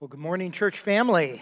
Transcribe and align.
Well, 0.00 0.08
good 0.08 0.18
morning, 0.20 0.50
church 0.50 0.80
family. 0.80 1.40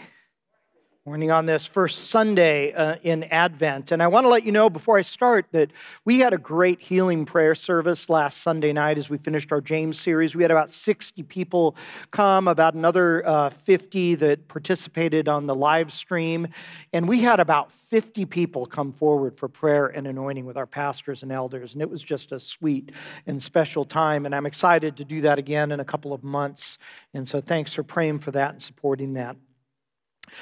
Morning 1.04 1.32
on 1.32 1.46
this 1.46 1.66
first 1.66 2.10
Sunday 2.10 2.72
uh, 2.72 2.94
in 3.02 3.24
Advent. 3.24 3.90
And 3.90 4.00
I 4.00 4.06
want 4.06 4.22
to 4.22 4.28
let 4.28 4.44
you 4.44 4.52
know 4.52 4.70
before 4.70 4.98
I 4.98 5.02
start 5.02 5.46
that 5.50 5.72
we 6.04 6.20
had 6.20 6.32
a 6.32 6.38
great 6.38 6.80
healing 6.80 7.24
prayer 7.24 7.56
service 7.56 8.08
last 8.08 8.38
Sunday 8.38 8.72
night 8.72 8.98
as 8.98 9.10
we 9.10 9.18
finished 9.18 9.50
our 9.50 9.60
James 9.60 9.98
series. 9.98 10.36
We 10.36 10.44
had 10.44 10.52
about 10.52 10.70
60 10.70 11.24
people 11.24 11.74
come, 12.12 12.46
about 12.46 12.74
another 12.74 13.26
uh, 13.26 13.50
50 13.50 14.14
that 14.14 14.46
participated 14.46 15.26
on 15.26 15.48
the 15.48 15.56
live 15.56 15.92
stream. 15.92 16.46
And 16.92 17.08
we 17.08 17.18
had 17.18 17.40
about 17.40 17.72
50 17.72 18.24
people 18.26 18.64
come 18.64 18.92
forward 18.92 19.36
for 19.36 19.48
prayer 19.48 19.88
and 19.88 20.06
anointing 20.06 20.46
with 20.46 20.56
our 20.56 20.66
pastors 20.66 21.24
and 21.24 21.32
elders. 21.32 21.72
And 21.72 21.82
it 21.82 21.90
was 21.90 22.00
just 22.00 22.30
a 22.30 22.38
sweet 22.38 22.92
and 23.26 23.42
special 23.42 23.84
time. 23.84 24.24
And 24.24 24.36
I'm 24.36 24.46
excited 24.46 24.96
to 24.98 25.04
do 25.04 25.22
that 25.22 25.40
again 25.40 25.72
in 25.72 25.80
a 25.80 25.84
couple 25.84 26.12
of 26.12 26.22
months. 26.22 26.78
And 27.12 27.26
so 27.26 27.40
thanks 27.40 27.72
for 27.72 27.82
praying 27.82 28.20
for 28.20 28.30
that 28.30 28.50
and 28.50 28.62
supporting 28.62 29.14
that. 29.14 29.34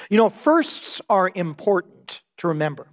You 0.09 0.17
know, 0.17 0.31
firsts 0.31 1.01
are 1.09 1.31
important 1.35 2.23
to 2.39 2.49
remember. 2.49 2.89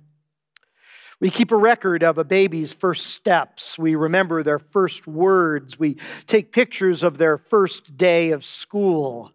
We 1.19 1.31
keep 1.31 1.51
a 1.51 1.57
record 1.57 2.03
of 2.03 2.17
a 2.17 2.23
baby's 2.23 2.73
first 2.73 3.07
steps. 3.07 3.77
We 3.79 3.95
remember 3.95 4.43
their 4.43 4.59
first 4.59 5.07
words. 5.07 5.79
We 5.79 5.97
take 6.27 6.51
pictures 6.51 7.01
of 7.01 7.17
their 7.17 7.37
first 7.37 7.97
day 7.97 8.31
of 8.31 8.45
school. 8.45 9.31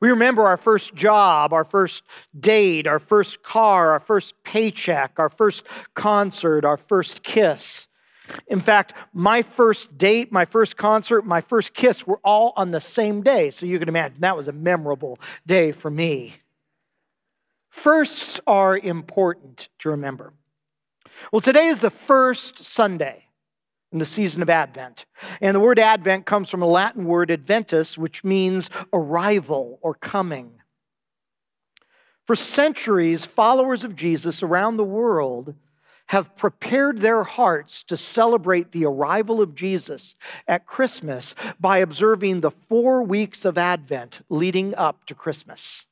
We 0.00 0.10
remember 0.10 0.46
our 0.46 0.56
first 0.56 0.94
job, 0.94 1.52
our 1.52 1.64
first 1.64 2.04
date, 2.38 2.86
our 2.86 3.00
first 3.00 3.42
car, 3.42 3.92
our 3.92 4.00
first 4.00 4.34
paycheck, 4.44 5.18
our 5.18 5.28
first 5.28 5.64
concert, 5.94 6.64
our 6.64 6.76
first 6.76 7.24
kiss. 7.24 7.88
In 8.46 8.60
fact, 8.60 8.92
my 9.12 9.42
first 9.42 9.96
date, 9.98 10.30
my 10.30 10.44
first 10.44 10.76
concert, 10.76 11.24
my 11.24 11.40
first 11.40 11.74
kiss 11.74 12.06
were 12.06 12.20
all 12.22 12.52
on 12.56 12.70
the 12.70 12.80
same 12.80 13.22
day. 13.22 13.50
So 13.50 13.66
you 13.66 13.78
can 13.78 13.88
imagine 13.88 14.20
that 14.20 14.36
was 14.36 14.46
a 14.46 14.52
memorable 14.52 15.18
day 15.46 15.72
for 15.72 15.90
me. 15.90 16.34
Firsts 17.82 18.40
are 18.44 18.76
important 18.76 19.68
to 19.78 19.90
remember. 19.90 20.32
Well, 21.32 21.40
today 21.40 21.68
is 21.68 21.78
the 21.78 21.90
first 21.90 22.64
Sunday 22.64 23.26
in 23.92 23.98
the 23.98 24.06
season 24.06 24.42
of 24.42 24.50
Advent. 24.50 25.06
And 25.40 25.54
the 25.54 25.60
word 25.60 25.78
Advent 25.78 26.26
comes 26.26 26.50
from 26.50 26.60
a 26.60 26.66
Latin 26.66 27.04
word 27.04 27.30
adventus, 27.30 27.96
which 27.96 28.24
means 28.24 28.68
arrival 28.92 29.78
or 29.80 29.94
coming. 29.94 30.60
For 32.26 32.34
centuries, 32.34 33.24
followers 33.24 33.84
of 33.84 33.96
Jesus 33.96 34.42
around 34.42 34.76
the 34.76 34.84
world 34.84 35.54
have 36.08 36.36
prepared 36.36 37.00
their 37.00 37.22
hearts 37.22 37.82
to 37.84 37.96
celebrate 37.96 38.72
the 38.72 38.86
arrival 38.86 39.40
of 39.40 39.54
Jesus 39.54 40.14
at 40.46 40.66
Christmas 40.66 41.34
by 41.60 41.78
observing 41.78 42.40
the 42.40 42.50
four 42.50 43.02
weeks 43.02 43.44
of 43.44 43.56
Advent 43.56 44.22
leading 44.28 44.74
up 44.74 45.04
to 45.06 45.14
Christmas. 45.14 45.87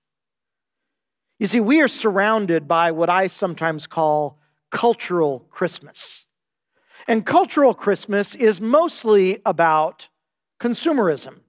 You 1.39 1.47
see, 1.47 1.61
we 1.61 1.81
are 1.81 1.89
surrounded 1.89 2.67
by 2.67 2.92
what 2.92 3.11
I 3.11 3.27
sometimes 3.27 3.87
call 3.87 4.39
cultural 4.70 5.41
Christmas. 5.51 6.25
And 7.06 7.27
cultural 7.27 7.75
Christmas 7.75 8.34
is 8.34 8.61
mostly 8.61 9.41
about 9.45 10.09
consumerism, 10.59 11.41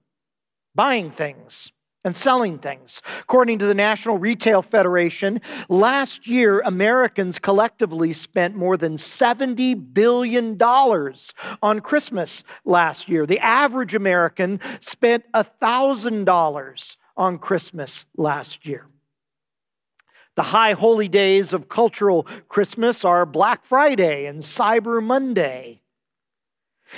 buying 0.74 1.10
things 1.10 1.72
and 2.04 2.14
selling 2.14 2.58
things. 2.58 3.02
According 3.20 3.58
to 3.58 3.66
the 3.66 3.74
National 3.74 4.18
Retail 4.18 4.62
Federation, 4.62 5.40
last 5.68 6.26
year 6.26 6.60
Americans 6.60 7.38
collectively 7.38 8.12
spent 8.12 8.54
more 8.54 8.76
than 8.76 8.94
$70 8.94 9.94
billion 9.94 10.62
on 10.62 11.80
Christmas 11.80 12.44
last 12.64 13.08
year. 13.08 13.26
The 13.26 13.40
average 13.40 13.94
American 13.94 14.60
spent 14.80 15.24
$1,000 15.32 16.96
on 17.16 17.38
Christmas 17.38 18.06
last 18.16 18.66
year. 18.66 18.86
The 20.38 20.54
high 20.54 20.74
holy 20.74 21.08
days 21.08 21.52
of 21.52 21.68
cultural 21.68 22.22
Christmas 22.48 23.04
are 23.04 23.26
Black 23.26 23.64
Friday 23.64 24.24
and 24.24 24.44
Cyber 24.44 25.02
Monday. 25.02 25.82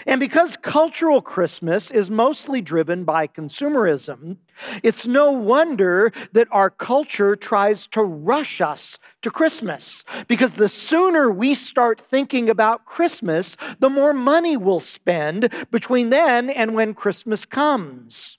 And 0.04 0.20
because 0.20 0.58
cultural 0.58 1.22
Christmas 1.22 1.90
is 1.90 2.10
mostly 2.10 2.60
driven 2.60 3.04
by 3.04 3.26
consumerism, 3.26 4.36
it's 4.82 5.06
no 5.06 5.32
wonder 5.32 6.12
that 6.34 6.48
our 6.50 6.68
culture 6.68 7.34
tries 7.34 7.86
to 7.86 8.02
rush 8.02 8.60
us 8.60 8.98
to 9.22 9.30
Christmas. 9.30 10.04
Because 10.28 10.52
the 10.52 10.68
sooner 10.68 11.30
we 11.30 11.54
start 11.54 11.98
thinking 11.98 12.50
about 12.50 12.84
Christmas, 12.84 13.56
the 13.78 13.88
more 13.88 14.12
money 14.12 14.58
we'll 14.58 14.80
spend 14.80 15.50
between 15.70 16.10
then 16.10 16.50
and 16.50 16.74
when 16.74 16.92
Christmas 16.92 17.46
comes. 17.46 18.36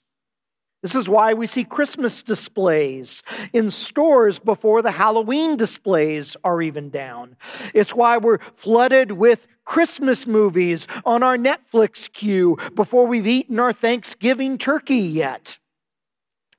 This 0.82 0.96
is 0.96 1.08
why 1.08 1.32
we 1.32 1.46
see 1.46 1.62
Christmas 1.62 2.24
displays 2.24 3.22
in 3.52 3.70
stores 3.70 4.40
before 4.40 4.82
the 4.82 4.90
Halloween 4.90 5.56
displays 5.56 6.36
are 6.42 6.60
even 6.60 6.90
down. 6.90 7.36
It's 7.72 7.94
why 7.94 8.16
we're 8.16 8.40
flooded 8.56 9.12
with 9.12 9.46
Christmas 9.64 10.26
movies 10.26 10.88
on 11.04 11.22
our 11.22 11.36
Netflix 11.36 12.12
queue 12.12 12.58
before 12.74 13.06
we've 13.06 13.28
eaten 13.28 13.60
our 13.60 13.72
Thanksgiving 13.72 14.58
turkey 14.58 14.96
yet. 14.96 15.58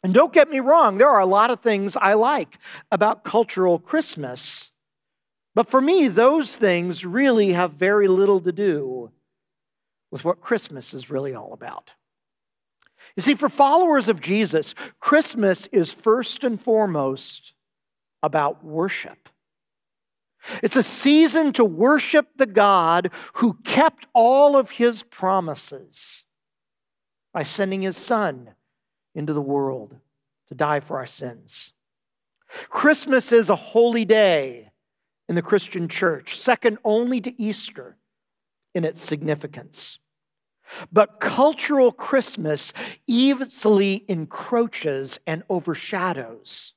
And 0.03 0.13
don't 0.13 0.34
get 0.34 0.50
me 0.50 0.61
wrong, 0.61 0.97
there 0.97 1.09
are 1.09 1.19
a 1.19 1.25
lot 1.25 1.51
of 1.51 1.59
things 1.59 1.97
I 1.97 2.13
like 2.13 2.59
about 2.91 3.25
cultural 3.25 3.78
Christmas. 3.78 4.72
But 5.53 5.69
for 5.69 5.81
me, 5.81 6.07
those 6.07 6.55
things 6.55 7.05
really 7.05 7.51
have 7.51 7.73
very 7.73 8.07
little 8.07 8.40
to 8.40 8.53
do 8.53 9.11
with 10.11 10.23
what 10.23 10.41
Christmas 10.41 10.94
is 10.94 11.09
really 11.09 11.35
all 11.35 11.51
about. 11.51 11.91
You 13.16 13.22
see, 13.22 13.35
for 13.35 13.50
followers 13.50 14.09
of 14.09 14.22
Jesus, 14.22 14.74
Christmas 15.00 15.68
is 15.72 15.91
first 15.91 16.44
and 16.44 16.62
foremost 16.62 17.53
about 18.24 18.63
worship. 18.63 19.29
It's 20.62 20.75
a 20.75 20.84
season 20.84 21.53
to 21.53 21.63
worship 21.63 22.28
the 22.35 22.46
God 22.46 23.12
who 23.34 23.59
kept 23.63 24.07
all 24.13 24.57
of 24.57 24.72
his 24.72 25.03
promises 25.03 26.25
by 27.34 27.44
sending 27.44 27.81
his 27.81 27.97
son 27.97 28.52
into 29.16 29.34
the 29.34 29.41
world 29.41 29.96
to 30.50 30.56
die 30.56 30.79
for 30.79 30.97
our 30.97 31.06
sins. 31.06 31.73
Christmas 32.69 33.31
is 33.31 33.50
a 33.50 33.56
holy 33.56 34.06
day 34.06 34.72
in 35.29 35.35
the 35.35 35.41
Christian 35.41 35.88
church, 35.88 36.38
second 36.38 36.78
only 36.84 37.22
to 37.22 37.41
Easter 37.41 37.97
in 38.75 38.84
its 38.84 39.02
significance. 39.02 40.00
But 40.91 41.19
cultural 41.19 41.91
Christmas 41.91 42.73
easily 43.07 44.06
encroaches 44.07 45.19
and 45.28 45.44
overshadows 45.50 46.73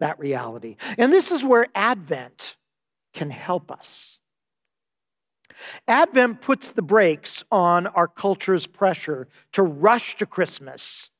that 0.00 0.18
reality. 0.18 0.76
And 0.98 1.12
this 1.12 1.30
is 1.30 1.44
where 1.44 1.66
Advent 1.74 2.56
can 3.14 3.30
help 3.30 3.70
us. 3.70 4.18
Advent 5.86 6.40
puts 6.40 6.70
the 6.70 6.82
brakes 6.82 7.44
on 7.50 7.86
our 7.86 8.08
culture's 8.08 8.66
pressure 8.66 9.28
to 9.52 9.62
rush 9.62 10.16
to 10.16 10.26
Christmas. 10.26 11.10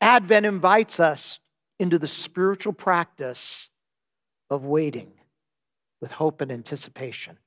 Advent 0.00 0.46
invites 0.46 0.98
us 0.98 1.38
into 1.78 1.98
the 1.98 2.08
spiritual 2.08 2.72
practice 2.72 3.70
of 4.48 4.64
waiting 4.64 5.12
with 6.00 6.12
hope 6.12 6.40
and 6.40 6.50
anticipation. 6.50 7.38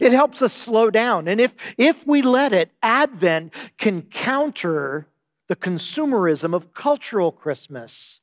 It 0.00 0.12
helps 0.12 0.42
us 0.42 0.52
slow 0.52 0.90
down. 0.90 1.28
And 1.28 1.40
if, 1.40 1.54
if 1.76 2.06
we 2.06 2.22
let 2.22 2.52
it, 2.52 2.70
Advent 2.82 3.54
can 3.78 4.02
counter 4.02 5.06
the 5.48 5.56
consumerism 5.56 6.54
of 6.54 6.72
cultural 6.72 7.32
Christmas. 7.32 8.20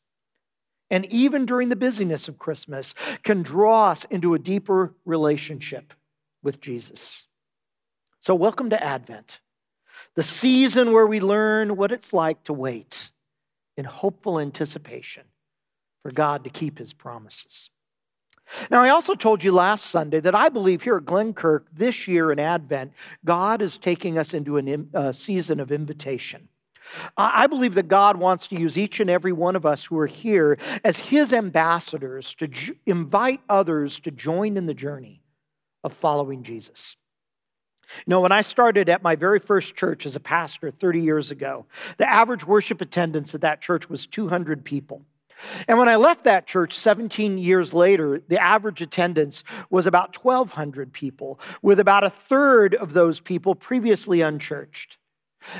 And 0.89 1.05
even 1.05 1.45
during 1.45 1.69
the 1.69 1.75
busyness 1.75 2.27
of 2.27 2.39
Christmas, 2.39 2.95
can 3.23 3.43
draw 3.43 3.91
us 3.91 4.05
into 4.05 4.33
a 4.33 4.39
deeper 4.39 4.95
relationship 5.05 5.93
with 6.41 6.59
Jesus. 6.61 7.25
So, 8.21 8.33
welcome 8.35 8.69
to 8.71 8.83
Advent, 8.83 9.39
the 10.15 10.23
season 10.23 10.91
where 10.91 11.07
we 11.07 11.19
learn 11.19 11.77
what 11.77 11.91
it's 11.91 12.11
like 12.11 12.43
to 12.45 12.53
wait 12.53 13.11
in 13.77 13.85
hopeful 13.85 14.39
anticipation 14.39 15.23
for 16.01 16.11
God 16.11 16.43
to 16.43 16.49
keep 16.49 16.79
his 16.79 16.93
promises. 16.93 17.69
Now, 18.69 18.81
I 18.81 18.89
also 18.89 19.15
told 19.15 19.43
you 19.43 19.51
last 19.51 19.85
Sunday 19.85 20.19
that 20.21 20.35
I 20.35 20.49
believe 20.49 20.81
here 20.81 20.97
at 20.97 21.05
Glenkirk 21.05 21.65
this 21.71 22.07
year 22.07 22.31
in 22.31 22.39
Advent, 22.39 22.93
God 23.23 23.61
is 23.61 23.77
taking 23.77 24.17
us 24.17 24.33
into 24.33 24.57
a 24.57 24.97
uh, 24.97 25.11
season 25.11 25.59
of 25.59 25.71
invitation. 25.71 26.49
I 27.15 27.47
believe 27.47 27.75
that 27.75 27.87
God 27.87 28.17
wants 28.17 28.47
to 28.47 28.59
use 28.59 28.77
each 28.77 28.99
and 28.99 29.09
every 29.09 29.31
one 29.31 29.55
of 29.55 29.65
us 29.65 29.85
who 29.85 29.97
are 29.99 30.07
here 30.07 30.57
as 30.83 30.99
His 30.99 31.33
ambassadors 31.33 32.33
to 32.35 32.49
invite 32.85 33.41
others 33.47 33.99
to 34.01 34.11
join 34.11 34.57
in 34.57 34.65
the 34.65 34.73
journey 34.73 35.21
of 35.83 35.93
following 35.93 36.43
Jesus. 36.43 36.97
You 38.05 38.11
know, 38.11 38.21
when 38.21 38.31
I 38.31 38.41
started 38.41 38.89
at 38.89 39.03
my 39.03 39.15
very 39.15 39.39
first 39.39 39.75
church 39.75 40.05
as 40.05 40.15
a 40.15 40.19
pastor 40.19 40.71
30 40.71 41.01
years 41.01 41.31
ago, 41.31 41.65
the 41.97 42.09
average 42.09 42.45
worship 42.45 42.81
attendance 42.81 43.33
at 43.33 43.41
that 43.41 43.61
church 43.61 43.89
was 43.89 44.05
200 44.05 44.63
people. 44.63 45.03
And 45.67 45.77
when 45.77 45.89
I 45.89 45.95
left 45.95 46.23
that 46.23 46.47
church 46.47 46.77
17 46.77 47.37
years 47.37 47.73
later, 47.73 48.21
the 48.27 48.41
average 48.41 48.81
attendance 48.81 49.43
was 49.69 49.87
about 49.87 50.15
1,200 50.23 50.93
people, 50.93 51.39
with 51.61 51.79
about 51.79 52.03
a 52.03 52.09
third 52.09 52.75
of 52.75 52.93
those 52.93 53.19
people 53.19 53.55
previously 53.55 54.21
unchurched. 54.21 54.97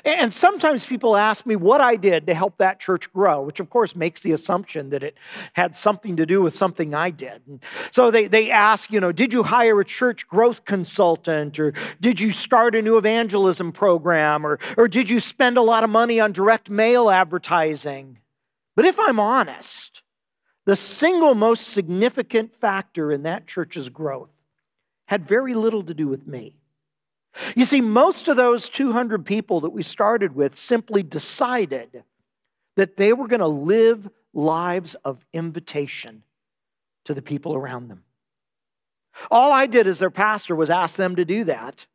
And 0.03 0.33
sometimes 0.33 0.85
people 0.85 1.15
ask 1.15 1.45
me 1.45 1.55
what 1.55 1.81
I 1.81 1.95
did 1.95 2.27
to 2.27 2.33
help 2.33 2.57
that 2.57 2.79
church 2.79 3.11
grow, 3.13 3.41
which 3.41 3.59
of 3.59 3.69
course 3.69 3.95
makes 3.95 4.21
the 4.21 4.33
assumption 4.33 4.89
that 4.89 5.03
it 5.03 5.17
had 5.53 5.75
something 5.75 6.17
to 6.17 6.25
do 6.25 6.41
with 6.41 6.55
something 6.55 6.93
I 6.93 7.11
did. 7.11 7.41
And 7.47 7.63
so 7.91 8.11
they, 8.11 8.27
they 8.27 8.51
ask, 8.51 8.91
you 8.91 8.99
know, 8.99 9.11
did 9.11 9.31
you 9.31 9.43
hire 9.43 9.79
a 9.79 9.85
church 9.85 10.27
growth 10.27 10.65
consultant? 10.65 11.59
Or 11.59 11.73
did 12.01 12.19
you 12.19 12.31
start 12.31 12.75
a 12.75 12.81
new 12.81 12.97
evangelism 12.97 13.71
program? 13.71 14.45
Or, 14.45 14.59
or 14.77 14.87
did 14.87 15.09
you 15.09 15.19
spend 15.19 15.57
a 15.57 15.61
lot 15.61 15.83
of 15.83 15.89
money 15.89 16.19
on 16.19 16.33
direct 16.33 16.69
mail 16.69 17.09
advertising? 17.09 18.19
But 18.79 18.85
if 18.85 18.97
I'm 18.97 19.19
honest, 19.19 20.03
the 20.65 20.77
single 20.77 21.35
most 21.35 21.67
significant 21.67 22.53
factor 22.53 23.11
in 23.11 23.23
that 23.23 23.45
church's 23.45 23.89
growth 23.89 24.29
had 25.09 25.27
very 25.27 25.53
little 25.53 25.83
to 25.83 25.93
do 25.93 26.07
with 26.07 26.25
me. 26.25 26.55
You 27.57 27.65
see, 27.65 27.81
most 27.81 28.29
of 28.29 28.37
those 28.37 28.69
200 28.69 29.25
people 29.25 29.59
that 29.59 29.71
we 29.71 29.83
started 29.83 30.33
with 30.33 30.57
simply 30.57 31.03
decided 31.03 32.05
that 32.77 32.95
they 32.95 33.11
were 33.11 33.27
going 33.27 33.41
to 33.41 33.47
live 33.47 34.09
lives 34.33 34.95
of 35.03 35.25
invitation 35.33 36.23
to 37.03 37.13
the 37.13 37.21
people 37.21 37.55
around 37.55 37.89
them. 37.89 38.05
All 39.29 39.51
I 39.51 39.65
did 39.65 39.87
as 39.87 39.99
their 39.99 40.09
pastor 40.09 40.55
was 40.55 40.69
ask 40.69 40.95
them 40.95 41.17
to 41.17 41.25
do 41.25 41.43
that. 41.43 41.85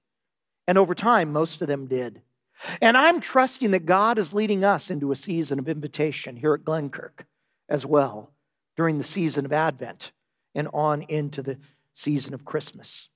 And 0.69 0.77
over 0.77 0.95
time, 0.95 1.33
most 1.33 1.63
of 1.63 1.69
them 1.69 1.87
did. 1.87 2.21
And 2.81 2.97
I'm 2.97 3.21
trusting 3.21 3.71
that 3.73 3.87
God 3.87 4.19
is 4.19 4.33
leading 4.33 4.65
us 4.65 4.91
into 4.91 5.12
a 5.12 5.17
season 5.17 5.59
of 5.59 5.69
invitation 5.69 6.37
here 6.37 6.55
at 6.55 6.65
Glenkirk 6.65 7.27
as 7.69 7.85
well 7.85 8.31
during 8.77 8.99
the 8.99 9.05
season 9.05 9.45
of 9.45 9.53
Advent 9.53 10.12
and 10.55 10.69
on 10.73 11.03
into 11.03 11.43
the 11.43 11.59
season 11.93 12.35
of 12.35 12.45
Christmas. 12.45 13.09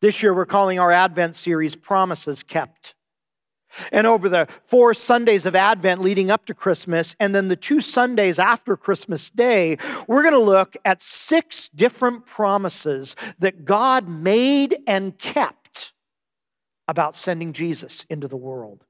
This 0.00 0.22
year, 0.22 0.34
we're 0.34 0.46
calling 0.46 0.78
our 0.78 0.92
Advent 0.92 1.34
series 1.34 1.74
Promises 1.74 2.42
Kept. 2.42 2.94
And 3.92 4.06
over 4.06 4.28
the 4.28 4.46
four 4.64 4.94
Sundays 4.94 5.44
of 5.44 5.54
Advent 5.54 6.00
leading 6.00 6.30
up 6.30 6.46
to 6.46 6.54
Christmas, 6.54 7.16
and 7.18 7.34
then 7.34 7.48
the 7.48 7.56
two 7.56 7.80
Sundays 7.80 8.38
after 8.38 8.76
Christmas 8.76 9.28
Day, 9.30 9.76
we're 10.06 10.22
going 10.22 10.34
to 10.34 10.38
look 10.38 10.76
at 10.84 11.02
six 11.02 11.68
different 11.74 12.26
promises 12.26 13.16
that 13.38 13.64
God 13.64 14.08
made 14.08 14.76
and 14.86 15.18
kept 15.18 15.65
about 16.88 17.14
sending 17.14 17.52
Jesus 17.52 18.04
into 18.08 18.28
the 18.28 18.36
world. 18.36 18.84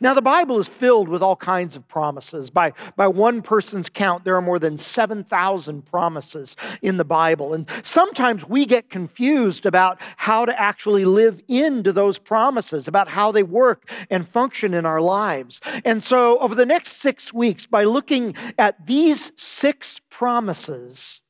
Now, 0.00 0.12
the 0.12 0.22
Bible 0.22 0.58
is 0.58 0.66
filled 0.66 1.08
with 1.08 1.22
all 1.22 1.36
kinds 1.36 1.76
of 1.76 1.86
promises. 1.86 2.50
By, 2.50 2.72
by 2.96 3.06
one 3.06 3.42
person's 3.42 3.88
count, 3.88 4.24
there 4.24 4.34
are 4.34 4.42
more 4.42 4.58
than 4.58 4.76
7,000 4.76 5.82
promises 5.82 6.56
in 6.82 6.96
the 6.96 7.04
Bible. 7.04 7.54
And 7.54 7.68
sometimes 7.82 8.48
we 8.48 8.66
get 8.66 8.90
confused 8.90 9.66
about 9.66 10.00
how 10.16 10.44
to 10.44 10.60
actually 10.60 11.04
live 11.04 11.40
into 11.46 11.92
those 11.92 12.18
promises, 12.18 12.88
about 12.88 13.08
how 13.08 13.30
they 13.30 13.44
work 13.44 13.88
and 14.10 14.26
function 14.26 14.74
in 14.74 14.84
our 14.84 15.00
lives. 15.00 15.60
And 15.84 16.02
so, 16.02 16.38
over 16.40 16.56
the 16.56 16.66
next 16.66 16.94
six 16.94 17.32
weeks, 17.32 17.64
by 17.66 17.84
looking 17.84 18.34
at 18.58 18.86
these 18.86 19.30
six 19.36 20.00
promises, 20.10 21.20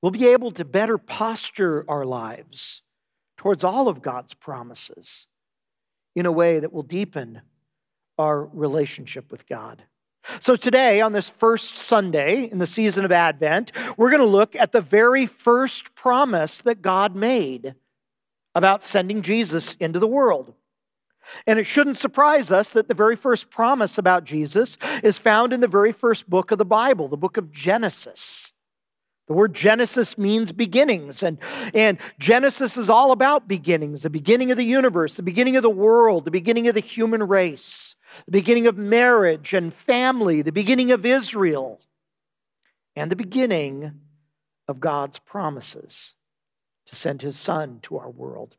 we'll 0.00 0.12
be 0.12 0.26
able 0.28 0.50
to 0.52 0.64
better 0.64 0.96
posture 0.96 1.84
our 1.88 2.06
lives 2.06 2.82
towards 3.42 3.64
all 3.64 3.88
of 3.88 4.00
God's 4.00 4.34
promises 4.34 5.26
in 6.14 6.26
a 6.26 6.32
way 6.32 6.60
that 6.60 6.72
will 6.72 6.84
deepen 6.84 7.42
our 8.16 8.44
relationship 8.44 9.32
with 9.32 9.48
God. 9.48 9.82
So, 10.38 10.54
today, 10.54 11.00
on 11.00 11.12
this 11.12 11.28
first 11.28 11.76
Sunday 11.76 12.44
in 12.44 12.58
the 12.58 12.68
season 12.68 13.04
of 13.04 13.10
Advent, 13.10 13.72
we're 13.96 14.10
going 14.10 14.22
to 14.22 14.26
look 14.28 14.54
at 14.54 14.70
the 14.70 14.80
very 14.80 15.26
first 15.26 15.96
promise 15.96 16.60
that 16.60 16.82
God 16.82 17.16
made 17.16 17.74
about 18.54 18.84
sending 18.84 19.22
Jesus 19.22 19.74
into 19.80 19.98
the 19.98 20.06
world. 20.06 20.54
And 21.44 21.58
it 21.58 21.64
shouldn't 21.64 21.98
surprise 21.98 22.52
us 22.52 22.72
that 22.72 22.86
the 22.86 22.94
very 22.94 23.16
first 23.16 23.50
promise 23.50 23.98
about 23.98 24.22
Jesus 24.22 24.78
is 25.02 25.18
found 25.18 25.52
in 25.52 25.58
the 25.58 25.66
very 25.66 25.90
first 25.90 26.30
book 26.30 26.52
of 26.52 26.58
the 26.58 26.64
Bible, 26.64 27.08
the 27.08 27.16
book 27.16 27.36
of 27.36 27.50
Genesis. 27.50 28.52
The 29.32 29.38
word 29.38 29.54
Genesis 29.54 30.18
means 30.18 30.52
beginnings, 30.52 31.22
and, 31.22 31.38
and 31.72 31.96
Genesis 32.18 32.76
is 32.76 32.90
all 32.90 33.12
about 33.12 33.48
beginnings 33.48 34.02
the 34.02 34.10
beginning 34.10 34.50
of 34.50 34.58
the 34.58 34.62
universe, 34.62 35.16
the 35.16 35.22
beginning 35.22 35.56
of 35.56 35.62
the 35.62 35.70
world, 35.70 36.26
the 36.26 36.30
beginning 36.30 36.68
of 36.68 36.74
the 36.74 36.80
human 36.80 37.22
race, 37.22 37.96
the 38.26 38.30
beginning 38.30 38.66
of 38.66 38.76
marriage 38.76 39.54
and 39.54 39.72
family, 39.72 40.42
the 40.42 40.52
beginning 40.52 40.90
of 40.90 41.06
Israel, 41.06 41.80
and 42.94 43.10
the 43.10 43.16
beginning 43.16 44.02
of 44.68 44.80
God's 44.80 45.18
promises 45.18 46.12
to 46.84 46.94
send 46.94 47.22
his 47.22 47.38
son 47.38 47.78
to 47.84 47.96
our 47.96 48.10
world. 48.10 48.56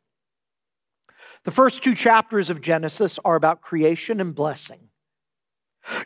The 1.44 1.52
first 1.52 1.84
two 1.84 1.94
chapters 1.94 2.50
of 2.50 2.62
Genesis 2.62 3.19
are 3.24 3.36
about 3.36 3.62
creation 3.62 4.19
and 4.19 4.34
blessing. 4.34 4.90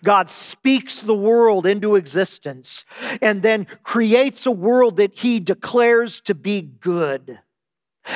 God 0.04 0.30
speaks 0.30 1.02
the 1.02 1.16
world 1.16 1.66
into 1.66 1.96
existence 1.96 2.86
and 3.22 3.42
then 3.42 3.68
creates 3.84 4.46
a 4.46 4.52
world 4.52 4.98
that 4.98 5.20
he 5.20 5.40
declares 5.40 6.20
to 6.22 6.36
be 6.36 6.62
good. 6.62 7.40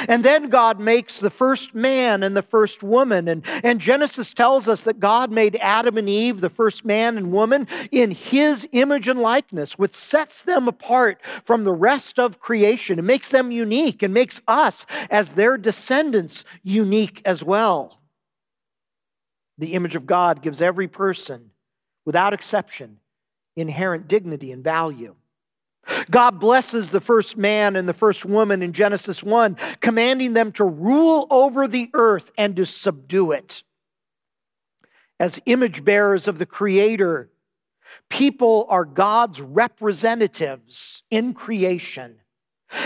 And 0.08 0.24
then 0.24 0.50
God 0.50 0.80
makes 0.80 1.20
the 1.20 1.30
first 1.30 1.76
man 1.76 2.24
and 2.24 2.36
the 2.36 2.42
first 2.42 2.82
woman. 2.82 3.28
And, 3.28 3.46
and 3.64 3.80
Genesis 3.80 4.34
tells 4.34 4.68
us 4.68 4.84
that 4.84 5.00
God 5.00 5.32
made 5.32 5.58
Adam 5.58 5.98
and 5.98 6.10
Eve, 6.10 6.42
the 6.42 6.50
first 6.50 6.86
man 6.86 7.18
and 7.18 7.32
woman, 7.32 7.68
in 7.92 8.12
his 8.12 8.68
image 8.72 9.08
and 9.08 9.20
likeness, 9.20 9.78
which 9.78 9.94
sets 9.94 10.44
them 10.44 10.68
apart 10.68 11.20
from 11.44 11.64
the 11.64 11.74
rest 11.74 12.20
of 12.20 12.40
creation 12.40 13.00
and 13.00 13.08
makes 13.08 13.32
them 13.32 13.52
unique 13.52 14.02
and 14.02 14.14
makes 14.14 14.42
us, 14.48 14.86
as 15.10 15.34
their 15.34 15.58
descendants, 15.58 16.46
unique 16.64 17.22
as 17.26 17.44
well. 17.44 18.00
The 19.58 19.74
image 19.74 19.96
of 19.96 20.08
God 20.08 20.42
gives 20.42 20.62
every 20.62 20.88
person 20.88 21.51
without 22.06 22.34
exception, 22.34 22.98
inherent 23.56 24.08
dignity 24.08 24.52
and 24.52 24.64
value. 24.64 25.16
God 26.10 26.40
blesses 26.40 26.90
the 26.90 27.02
first 27.02 27.38
man 27.38 27.76
and 27.76 27.88
the 27.90 27.94
first 27.94 28.26
woman 28.26 28.62
in 28.62 28.74
Genesis 28.74 29.24
1, 29.24 29.58
commanding 29.80 30.34
them 30.34 30.52
to 30.54 30.64
rule 30.64 31.28
over 31.30 31.68
the 31.68 31.90
earth 31.94 32.32
and 32.38 32.56
to 32.56 32.66
subdue 32.66 33.32
it. 33.32 33.64
As 35.20 35.40
image 35.46 35.84
bearers 35.84 36.28
of 36.28 36.40
the 36.40 36.46
Creator, 36.46 37.30
people 38.10 38.66
are 38.70 38.86
God's 38.86 39.42
representatives 39.42 41.04
in 41.10 41.34
creation. 41.34 42.18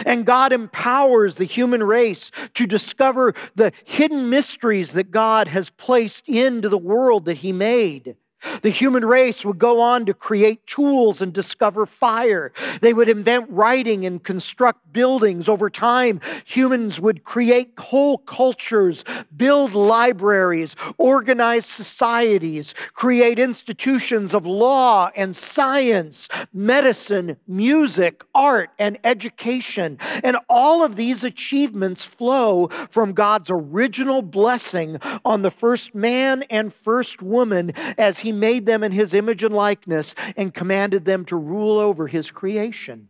And 0.05 0.25
God 0.25 0.51
empowers 0.51 1.35
the 1.35 1.43
human 1.43 1.83
race 1.83 2.31
to 2.55 2.65
discover 2.65 3.35
the 3.53 3.71
hidden 3.83 4.29
mysteries 4.29 4.93
that 4.93 5.11
God 5.11 5.47
has 5.49 5.69
placed 5.69 6.27
into 6.27 6.69
the 6.69 6.77
world 6.77 7.25
that 7.25 7.37
He 7.37 7.51
made. 7.51 8.15
The 8.61 8.69
human 8.69 9.05
race 9.05 9.43
would 9.45 9.57
go 9.57 9.81
on 9.81 10.05
to 10.05 10.13
create 10.13 10.65
tools 10.67 11.21
and 11.21 11.33
discover 11.33 11.85
fire. 11.85 12.51
They 12.81 12.93
would 12.93 13.09
invent 13.09 13.49
writing 13.49 14.05
and 14.05 14.23
construct 14.23 14.91
buildings. 14.93 15.49
Over 15.49 15.69
time, 15.69 16.21
humans 16.45 16.99
would 16.99 17.23
create 17.23 17.73
whole 17.77 18.17
cultures, 18.17 19.03
build 19.35 19.73
libraries, 19.73 20.75
organize 20.97 21.65
societies, 21.65 22.73
create 22.93 23.39
institutions 23.39 24.33
of 24.33 24.45
law 24.45 25.11
and 25.15 25.35
science, 25.35 26.27
medicine, 26.53 27.37
music, 27.47 28.23
art, 28.33 28.69
and 28.79 28.97
education. 29.03 29.97
And 30.23 30.37
all 30.49 30.83
of 30.83 30.95
these 30.95 31.23
achievements 31.23 32.03
flow 32.03 32.69
from 32.89 33.13
God's 33.13 33.49
original 33.49 34.21
blessing 34.21 34.97
on 35.23 35.41
the 35.41 35.51
first 35.51 35.93
man 35.93 36.43
and 36.49 36.73
first 36.73 37.21
woman 37.21 37.71
as 37.97 38.19
he 38.19 38.31
made 38.39 38.65
them 38.65 38.83
in 38.83 38.91
his 38.91 39.13
image 39.13 39.43
and 39.43 39.53
likeness 39.53 40.15
and 40.35 40.53
commanded 40.53 41.05
them 41.05 41.25
to 41.25 41.35
rule 41.35 41.77
over 41.77 42.07
his 42.07 42.31
creation. 42.31 43.09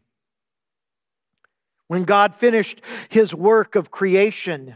When 1.87 2.03
God 2.03 2.35
finished 2.35 2.81
his 3.09 3.33
work 3.33 3.75
of 3.75 3.91
creation, 3.91 4.75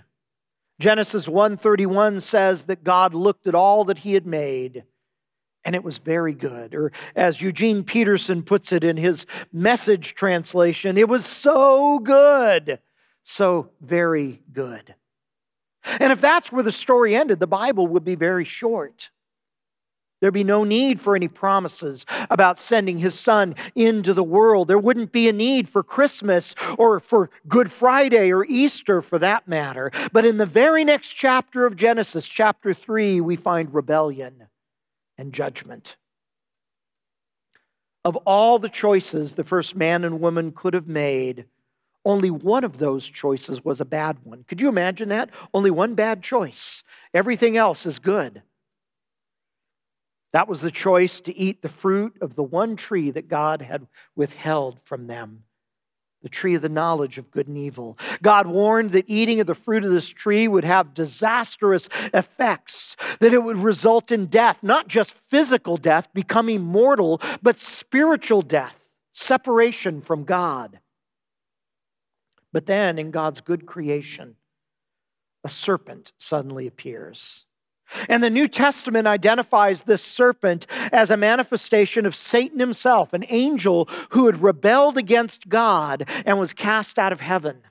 Genesis 0.79 1.27
1:31 1.27 2.22
says 2.22 2.65
that 2.65 2.84
God 2.84 3.13
looked 3.13 3.48
at 3.48 3.56
all 3.56 3.84
that 3.86 4.00
he 4.00 4.13
had 4.13 4.25
made 4.25 4.84
and 5.65 5.75
it 5.75 5.84
was 5.84 5.98
very 5.98 6.34
good. 6.34 6.74
Or 6.74 6.91
as 7.15 7.41
Eugene 7.41 7.84
Peterson 7.84 8.44
puts 8.44 8.72
it 8.72 8.84
in 8.84 8.98
his 8.98 9.25
message 9.51 10.15
translation, 10.15 10.98
it 10.98 11.10
was 11.10 11.25
so 11.25 12.00
good. 12.00 12.79
So 13.24 13.70
very 13.82 14.41
good. 14.51 14.96
And 16.00 16.12
if 16.12 16.22
that's 16.22 16.51
where 16.51 16.63
the 16.63 16.72
story 16.72 17.15
ended, 17.15 17.39
the 17.39 17.48
Bible 17.48 17.88
would 17.88 18.03
be 18.03 18.15
very 18.15 18.46
short. 18.46 19.12
There'd 20.20 20.34
be 20.34 20.44
no 20.44 20.64
need 20.64 21.00
for 21.00 21.16
any 21.16 21.30
promises 21.30 22.06
about 22.30 22.60
sending 22.60 22.98
his 22.98 23.18
son 23.18 23.56
into 23.74 24.14
the 24.14 24.24
world. 24.24 24.68
There 24.68 24.78
wouldn't 24.78 25.12
be 25.12 25.30
a 25.30 25.34
need 25.34 25.70
for 25.70 25.82
Christmas 25.82 26.56
or 26.78 27.00
for 27.00 27.30
Good 27.48 27.72
Friday 27.72 28.32
or 28.32 28.46
Easter 28.46 29.02
for 29.02 29.18
that 29.20 29.48
matter. 29.48 29.92
But 30.12 30.26
in 30.26 30.38
the 30.38 30.46
very 30.46 30.84
next 30.84 31.14
chapter 31.14 31.66
of 31.66 31.78
Genesis, 31.78 32.28
chapter 32.28 32.74
3, 32.74 33.22
we 33.22 33.38
find 33.38 33.74
rebellion 33.74 34.48
and 35.18 35.34
judgment. 35.34 35.96
Of 38.04 38.16
all 38.18 38.60
the 38.60 38.70
choices 38.70 39.36
the 39.36 39.44
first 39.44 39.76
man 39.76 40.04
and 40.04 40.20
woman 40.20 40.52
could 40.52 40.74
have 40.74 40.88
made, 40.88 41.46
only 42.06 42.30
one 42.30 42.64
of 42.64 42.78
those 42.78 43.06
choices 43.06 43.64
was 43.64 43.82
a 43.82 43.86
bad 43.86 44.20
one. 44.24 44.44
Could 44.48 44.62
you 44.62 44.70
imagine 44.70 45.10
that? 45.10 45.30
Only 45.54 45.72
one 45.72 45.96
bad 45.96 46.24
choice. 46.24 46.84
Everything 47.14 47.56
else 47.58 47.86
is 47.86 48.00
good. 48.00 48.42
That 50.31 50.48
was 50.48 50.62
the 50.62 50.71
choice 50.71 51.19
to 51.21 51.36
eat 51.36 51.62
the 51.62 51.69
fruit 51.69 52.15
of 52.21 52.36
the 52.36 52.43
one 52.43 52.75
tree 52.75 53.12
that 53.12 53.27
God 53.27 53.62
had 53.62 53.88
withheld 54.15 54.79
from 54.81 55.07
them 55.07 55.43
the 56.21 56.29
tree 56.29 56.55
of 56.55 56.62
the 56.62 56.69
knowledge 56.69 57.17
of 57.17 57.31
good 57.31 57.48
and 57.48 57.57
evil. 57.57 57.98
God 58.21 58.48
warned 58.48 58.91
that 58.91 59.09
eating 59.09 59.39
of 59.39 59.48
the 59.48 59.55
fruit 59.55 59.86
of 59.86 59.91
this 59.91 60.09
tree 60.09 60.48
would 60.48 60.65
have 60.65 60.93
disastrous 60.93 61.88
effects, 62.13 62.98
that 63.19 63.33
it 63.33 63.43
would 63.43 63.57
result 63.57 64.12
in 64.12 64.25
death, 64.25 64.59
not 64.62 64.88
just 64.88 65.12
physical 65.12 65.77
death, 65.77 66.07
becoming 66.13 66.62
mortal, 66.62 67.21
but 67.41 67.57
spiritual 67.57 68.41
death, 68.41 68.91
separation 69.13 70.01
from 70.01 70.25
God. 70.25 70.79
But 72.51 72.65
then, 72.65 72.98
in 73.00 73.12
God's 73.12 73.41
good 73.41 73.65
creation, 73.65 74.36
a 75.43 75.50
serpent 75.50 76.12
suddenly 76.17 76.67
appears. 76.67 77.45
And 78.08 78.24
the 78.24 78.29
New 78.29 78.48
Testament 78.48 79.08
identifies 79.08 79.84
this 79.84 80.01
serpent 80.01 80.67
as 80.91 81.10
a 81.10 81.17
manifestation 81.17 82.05
of 82.05 82.15
Satan 82.15 82.60
himself, 82.60 83.13
an 83.13 83.25
angel 83.29 83.88
who 84.10 84.25
had 84.25 84.41
rebelled 84.41 84.98
against 84.98 85.50
God 85.50 86.08
and 86.25 86.39
was 86.39 86.53
cast 86.53 87.00
out 87.00 87.12
of 87.12 87.22
heaven. 87.22 87.63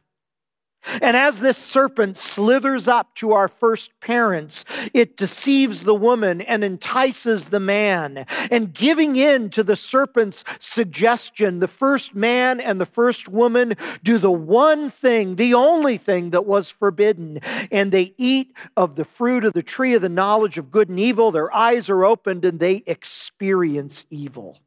And 1.02 1.16
as 1.16 1.40
this 1.40 1.58
serpent 1.58 2.16
slithers 2.16 2.88
up 2.88 3.14
to 3.16 3.32
our 3.32 3.48
first 3.48 3.90
parents, 4.00 4.64
it 4.94 5.16
deceives 5.16 5.84
the 5.84 5.94
woman 5.94 6.40
and 6.40 6.64
entices 6.64 7.46
the 7.46 7.60
man. 7.60 8.26
And 8.50 8.72
giving 8.72 9.16
in 9.16 9.50
to 9.50 9.62
the 9.62 9.76
serpent's 9.76 10.44
suggestion, 10.58 11.60
the 11.60 11.68
first 11.68 12.14
man 12.14 12.60
and 12.60 12.80
the 12.80 12.86
first 12.86 13.28
woman 13.28 13.76
do 14.02 14.18
the 14.18 14.30
one 14.30 14.90
thing, 14.90 15.36
the 15.36 15.54
only 15.54 15.98
thing 15.98 16.30
that 16.30 16.46
was 16.46 16.70
forbidden. 16.70 17.40
And 17.70 17.92
they 17.92 18.14
eat 18.16 18.54
of 18.76 18.96
the 18.96 19.04
fruit 19.04 19.44
of 19.44 19.52
the 19.52 19.62
tree 19.62 19.94
of 19.94 20.02
the 20.02 20.08
knowledge 20.08 20.58
of 20.58 20.70
good 20.70 20.88
and 20.88 20.98
evil. 20.98 21.30
Their 21.30 21.54
eyes 21.54 21.88
are 21.90 22.04
opened 22.04 22.44
and 22.44 22.58
they 22.58 22.82
experience 22.86 24.04
evil. 24.10 24.58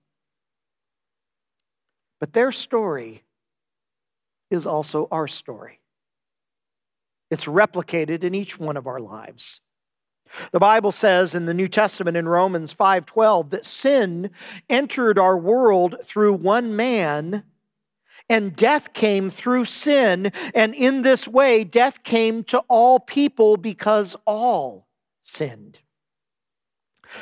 But 2.19 2.33
their 2.33 2.51
story 2.51 3.23
is 4.51 4.67
also 4.67 5.07
our 5.11 5.27
story. 5.27 5.80
It's 7.31 7.45
replicated 7.45 8.23
in 8.23 8.35
each 8.35 8.59
one 8.59 8.77
of 8.77 8.85
our 8.85 8.99
lives. 8.99 9.61
The 10.51 10.59
Bible 10.59 10.91
says 10.91 11.33
in 11.33 11.45
the 11.45 11.53
New 11.53 11.67
Testament 11.67 12.17
in 12.17 12.27
Romans 12.27 12.73
5:12 12.73 13.49
that 13.49 13.65
sin 13.65 14.31
entered 14.69 15.17
our 15.17 15.37
world 15.37 15.97
through 16.03 16.33
one 16.33 16.75
man 16.75 17.43
and 18.29 18.55
death 18.55 18.93
came 18.93 19.29
through 19.29 19.65
sin 19.65 20.31
and 20.53 20.75
in 20.75 21.01
this 21.01 21.27
way 21.27 21.63
death 21.63 22.03
came 22.03 22.43
to 22.45 22.59
all 22.67 22.99
people 22.99 23.57
because 23.57 24.15
all 24.25 24.87
sinned. 25.23 25.79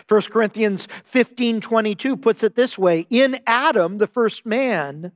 1 0.08 0.32
Corinthians 0.32 0.88
15:22 1.04 2.16
puts 2.18 2.44
it 2.44 2.56
this 2.56 2.78
way, 2.78 3.06
in 3.12 3.40
Adam 3.46 4.00
the 4.00 4.08
first 4.08 4.46
man 4.46 5.12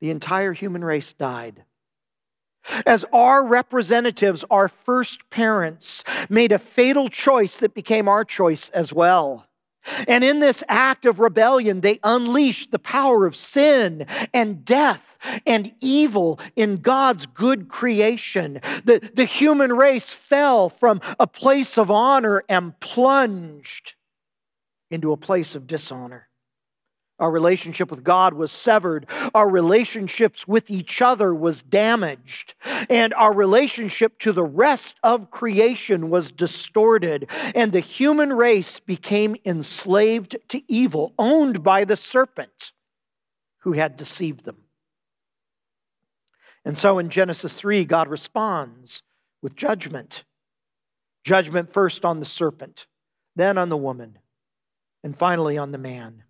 the 0.00 0.10
entire 0.10 0.54
human 0.54 0.84
race 0.84 1.12
died. 1.12 1.65
As 2.86 3.04
our 3.12 3.44
representatives, 3.44 4.44
our 4.50 4.68
first 4.68 5.28
parents 5.30 6.04
made 6.28 6.52
a 6.52 6.58
fatal 6.58 7.08
choice 7.08 7.56
that 7.58 7.74
became 7.74 8.08
our 8.08 8.24
choice 8.24 8.70
as 8.70 8.92
well. 8.92 9.46
And 10.08 10.24
in 10.24 10.40
this 10.40 10.64
act 10.68 11.06
of 11.06 11.20
rebellion, 11.20 11.80
they 11.80 12.00
unleashed 12.02 12.72
the 12.72 12.78
power 12.78 13.24
of 13.24 13.36
sin 13.36 14.06
and 14.34 14.64
death 14.64 15.16
and 15.46 15.72
evil 15.80 16.40
in 16.56 16.78
God's 16.78 17.26
good 17.26 17.68
creation. 17.68 18.60
The, 18.84 19.10
the 19.14 19.24
human 19.24 19.72
race 19.72 20.10
fell 20.10 20.68
from 20.68 21.00
a 21.18 21.26
place 21.26 21.78
of 21.78 21.90
honor 21.90 22.42
and 22.48 22.78
plunged 22.80 23.94
into 24.90 25.12
a 25.12 25.16
place 25.16 25.54
of 25.54 25.66
dishonor. 25.66 26.28
Our 27.18 27.30
relationship 27.30 27.90
with 27.90 28.04
God 28.04 28.34
was 28.34 28.52
severed. 28.52 29.06
Our 29.34 29.48
relationships 29.48 30.46
with 30.46 30.70
each 30.70 31.00
other 31.00 31.34
was 31.34 31.62
damaged. 31.62 32.54
And 32.90 33.14
our 33.14 33.32
relationship 33.32 34.18
to 34.20 34.32
the 34.32 34.44
rest 34.44 34.96
of 35.02 35.30
creation 35.30 36.10
was 36.10 36.30
distorted. 36.30 37.30
And 37.54 37.72
the 37.72 37.80
human 37.80 38.34
race 38.34 38.80
became 38.80 39.36
enslaved 39.46 40.36
to 40.48 40.62
evil, 40.70 41.14
owned 41.18 41.62
by 41.62 41.84
the 41.84 41.96
serpent 41.96 42.72
who 43.60 43.72
had 43.72 43.96
deceived 43.96 44.44
them. 44.44 44.58
And 46.66 46.76
so 46.76 46.98
in 46.98 47.08
Genesis 47.08 47.54
3, 47.54 47.84
God 47.84 48.08
responds 48.08 49.02
with 49.40 49.56
judgment. 49.56 50.24
Judgment 51.24 51.72
first 51.72 52.04
on 52.04 52.20
the 52.20 52.26
serpent, 52.26 52.86
then 53.34 53.56
on 53.56 53.68
the 53.68 53.76
woman, 53.76 54.18
and 55.02 55.16
finally 55.16 55.58
on 55.58 55.72
the 55.72 55.78
man. 55.78 56.22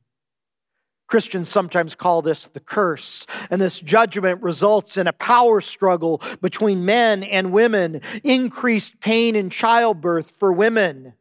Christians 1.07 1.49
sometimes 1.49 1.95
call 1.95 2.23
this 2.23 2.47
the 2.49 2.61
curse. 2.61 3.27
And 3.51 3.61
this 3.61 3.81
judgment 3.81 4.43
results 4.43 4.97
in 4.97 5.07
a 5.07 5.13
power 5.13 5.61
struggle 5.61 6.21
between 6.41 6.85
men 6.85 7.23
and 7.23 7.53
women, 7.53 8.01
increased 8.25 9.01
pain 9.01 9.37
in 9.37 9.51
childbirth 9.51 10.33
for 10.39 10.53
women, 10.53 11.15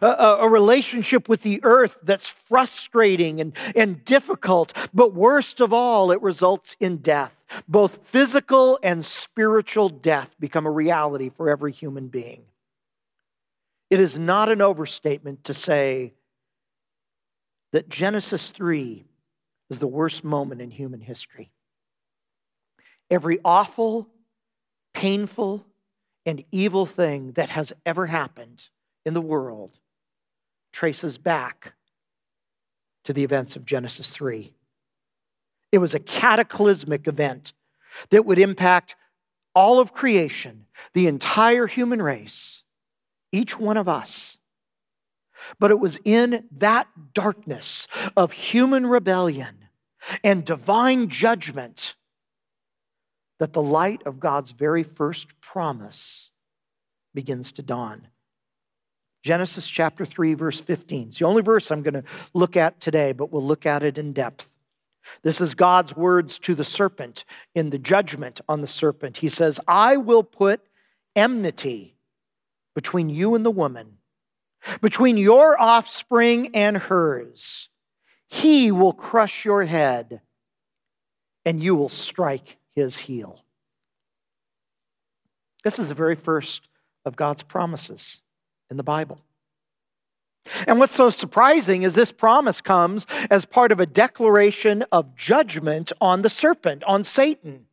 a, 0.00 0.06
a, 0.06 0.48
relationship 0.48 1.28
with 1.28 1.42
the 1.42 1.60
earth 1.62 1.98
that's 2.02 2.26
frustrating 2.26 3.40
and, 3.40 3.52
and 3.76 4.04
difficult. 4.04 4.72
But 4.94 5.14
worst 5.14 5.60
of 5.60 5.72
all, 5.72 6.10
it 6.10 6.22
results 6.22 6.76
in 6.80 6.98
death. 6.98 7.44
Both 7.68 8.06
physical 8.06 8.78
and 8.82 9.04
spiritual 9.04 9.90
death 9.90 10.34
become 10.40 10.66
a 10.66 10.70
reality 10.70 11.28
for 11.28 11.50
every 11.50 11.72
human 11.72 12.08
being. 12.08 12.44
It 13.90 14.00
is 14.00 14.18
not 14.18 14.48
an 14.48 14.62
overstatement 14.62 15.44
to 15.44 15.54
say 15.54 16.14
that 17.74 17.88
Genesis 17.88 18.50
3 18.50 19.04
is 19.68 19.80
the 19.80 19.86
worst 19.88 20.22
moment 20.22 20.60
in 20.60 20.70
human 20.70 21.00
history. 21.00 21.50
Every 23.10 23.40
awful, 23.44 24.06
painful, 24.94 25.66
and 26.24 26.44
evil 26.52 26.86
thing 26.86 27.32
that 27.32 27.50
has 27.50 27.72
ever 27.84 28.06
happened 28.06 28.68
in 29.04 29.12
the 29.12 29.20
world 29.20 29.80
traces 30.72 31.18
back 31.18 31.72
to 33.02 33.12
the 33.12 33.24
events 33.24 33.56
of 33.56 33.66
Genesis 33.66 34.12
3. 34.12 34.52
It 35.72 35.78
was 35.78 35.94
a 35.94 35.98
cataclysmic 35.98 37.08
event 37.08 37.54
that 38.10 38.24
would 38.24 38.38
impact 38.38 38.94
all 39.52 39.80
of 39.80 39.92
creation, 39.92 40.66
the 40.92 41.08
entire 41.08 41.66
human 41.66 42.00
race, 42.00 42.62
each 43.32 43.58
one 43.58 43.76
of 43.76 43.88
us. 43.88 44.38
But 45.58 45.70
it 45.70 45.78
was 45.78 45.98
in 46.04 46.44
that 46.52 46.88
darkness 47.12 47.86
of 48.16 48.32
human 48.32 48.86
rebellion 48.86 49.66
and 50.22 50.44
divine 50.44 51.08
judgment 51.08 51.94
that 53.38 53.52
the 53.52 53.62
light 53.62 54.02
of 54.06 54.20
God's 54.20 54.50
very 54.50 54.82
first 54.82 55.40
promise 55.40 56.30
begins 57.14 57.52
to 57.52 57.62
dawn. 57.62 58.08
Genesis 59.22 59.66
chapter 59.66 60.04
3, 60.04 60.34
verse 60.34 60.60
15. 60.60 61.08
It's 61.08 61.18
the 61.18 61.24
only 61.24 61.42
verse 61.42 61.70
I'm 61.70 61.82
going 61.82 61.94
to 61.94 62.04
look 62.34 62.56
at 62.56 62.80
today, 62.80 63.12
but 63.12 63.32
we'll 63.32 63.44
look 63.44 63.64
at 63.64 63.82
it 63.82 63.96
in 63.96 64.12
depth. 64.12 64.50
This 65.22 65.40
is 65.40 65.54
God's 65.54 65.96
words 65.96 66.38
to 66.40 66.54
the 66.54 66.64
serpent 66.64 67.24
in 67.54 67.70
the 67.70 67.78
judgment 67.78 68.40
on 68.48 68.60
the 68.60 68.66
serpent. 68.66 69.18
He 69.18 69.28
says, 69.28 69.60
I 69.66 69.96
will 69.96 70.22
put 70.22 70.60
enmity 71.16 71.96
between 72.74 73.08
you 73.08 73.34
and 73.34 73.44
the 73.44 73.50
woman 73.50 73.98
between 74.80 75.16
your 75.16 75.60
offspring 75.60 76.54
and 76.54 76.76
hers. 76.76 77.68
He 78.26 78.72
will 78.72 78.92
crush 78.92 79.44
your 79.44 79.64
head, 79.64 80.20
and 81.44 81.62
you 81.62 81.74
will 81.74 81.88
strike 81.88 82.56
his 82.74 82.98
heel. 82.98 83.44
This 85.62 85.78
is 85.78 85.88
the 85.88 85.94
very 85.94 86.16
first 86.16 86.68
of 87.04 87.16
God's 87.16 87.42
promises 87.42 88.20
in 88.70 88.76
the 88.76 88.82
Bible. 88.82 89.20
And 90.66 90.78
what's 90.78 90.94
so 90.94 91.08
surprising 91.10 91.82
is 91.82 91.94
this 91.94 92.12
promise 92.12 92.60
comes 92.60 93.06
as 93.30 93.44
part 93.46 93.72
of 93.72 93.80
a 93.80 93.86
declaration 93.86 94.84
of 94.92 95.16
judgment 95.16 95.92
on 96.00 96.22
the 96.22 96.28
serpent, 96.28 96.84
on 96.84 97.02
Satan. 97.02 97.66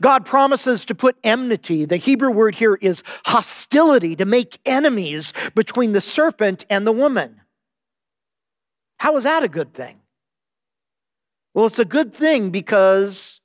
God 0.00 0.26
promises 0.26 0.84
to 0.86 0.94
put 0.94 1.16
enmity. 1.22 1.84
The 1.84 1.96
Hebrew 1.96 2.30
word 2.30 2.56
here 2.56 2.76
is 2.76 3.02
hostility, 3.26 4.16
to 4.16 4.24
make 4.24 4.58
enemies 4.66 5.32
between 5.54 5.92
the 5.92 6.00
serpent 6.00 6.64
and 6.68 6.86
the 6.86 6.92
woman. 6.92 7.40
How 8.98 9.16
is 9.16 9.24
that 9.24 9.42
a 9.42 9.48
good 9.48 9.74
thing? 9.74 10.00
Well, 11.54 11.66
it's 11.66 11.78
a 11.78 11.84
good 11.84 12.12
thing 12.14 12.50
because 12.50 13.40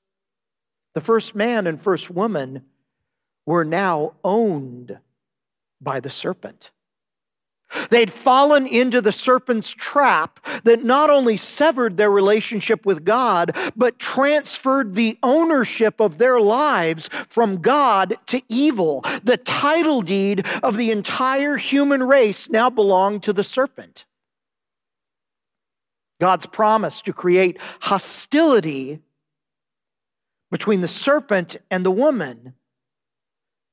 the 0.93 1.01
first 1.01 1.35
man 1.35 1.67
and 1.67 1.81
first 1.81 2.09
woman 2.09 2.63
were 3.45 3.65
now 3.65 4.13
owned 4.23 4.99
by 5.81 5.99
the 5.99 6.09
serpent. 6.09 6.71
They'd 7.89 8.11
fallen 8.11 8.67
into 8.67 9.01
the 9.01 9.11
serpent's 9.11 9.69
trap 9.69 10.39
that 10.63 10.83
not 10.83 11.09
only 11.09 11.37
severed 11.37 11.97
their 11.97 12.11
relationship 12.11 12.85
with 12.85 13.05
God, 13.05 13.55
but 13.75 13.99
transferred 13.99 14.95
the 14.95 15.17
ownership 15.23 15.99
of 15.99 16.17
their 16.17 16.39
lives 16.39 17.09
from 17.27 17.61
God 17.61 18.15
to 18.27 18.41
evil. 18.49 19.03
The 19.23 19.37
title 19.37 20.01
deed 20.01 20.45
of 20.61 20.77
the 20.77 20.91
entire 20.91 21.57
human 21.57 22.03
race 22.03 22.49
now 22.49 22.69
belonged 22.69 23.23
to 23.23 23.33
the 23.33 23.43
serpent. 23.43 24.05
God's 26.19 26.45
promise 26.45 27.01
to 27.01 27.13
create 27.13 27.57
hostility 27.81 29.01
between 30.49 30.81
the 30.81 30.87
serpent 30.87 31.57
and 31.69 31.85
the 31.85 31.91
woman 31.91 32.53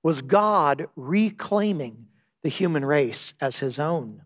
was 0.02 0.22
God 0.22 0.88
reclaiming 0.96 2.06
the 2.42 2.48
human 2.48 2.84
race 2.84 3.34
as 3.40 3.58
his 3.58 3.78
own. 3.78 4.22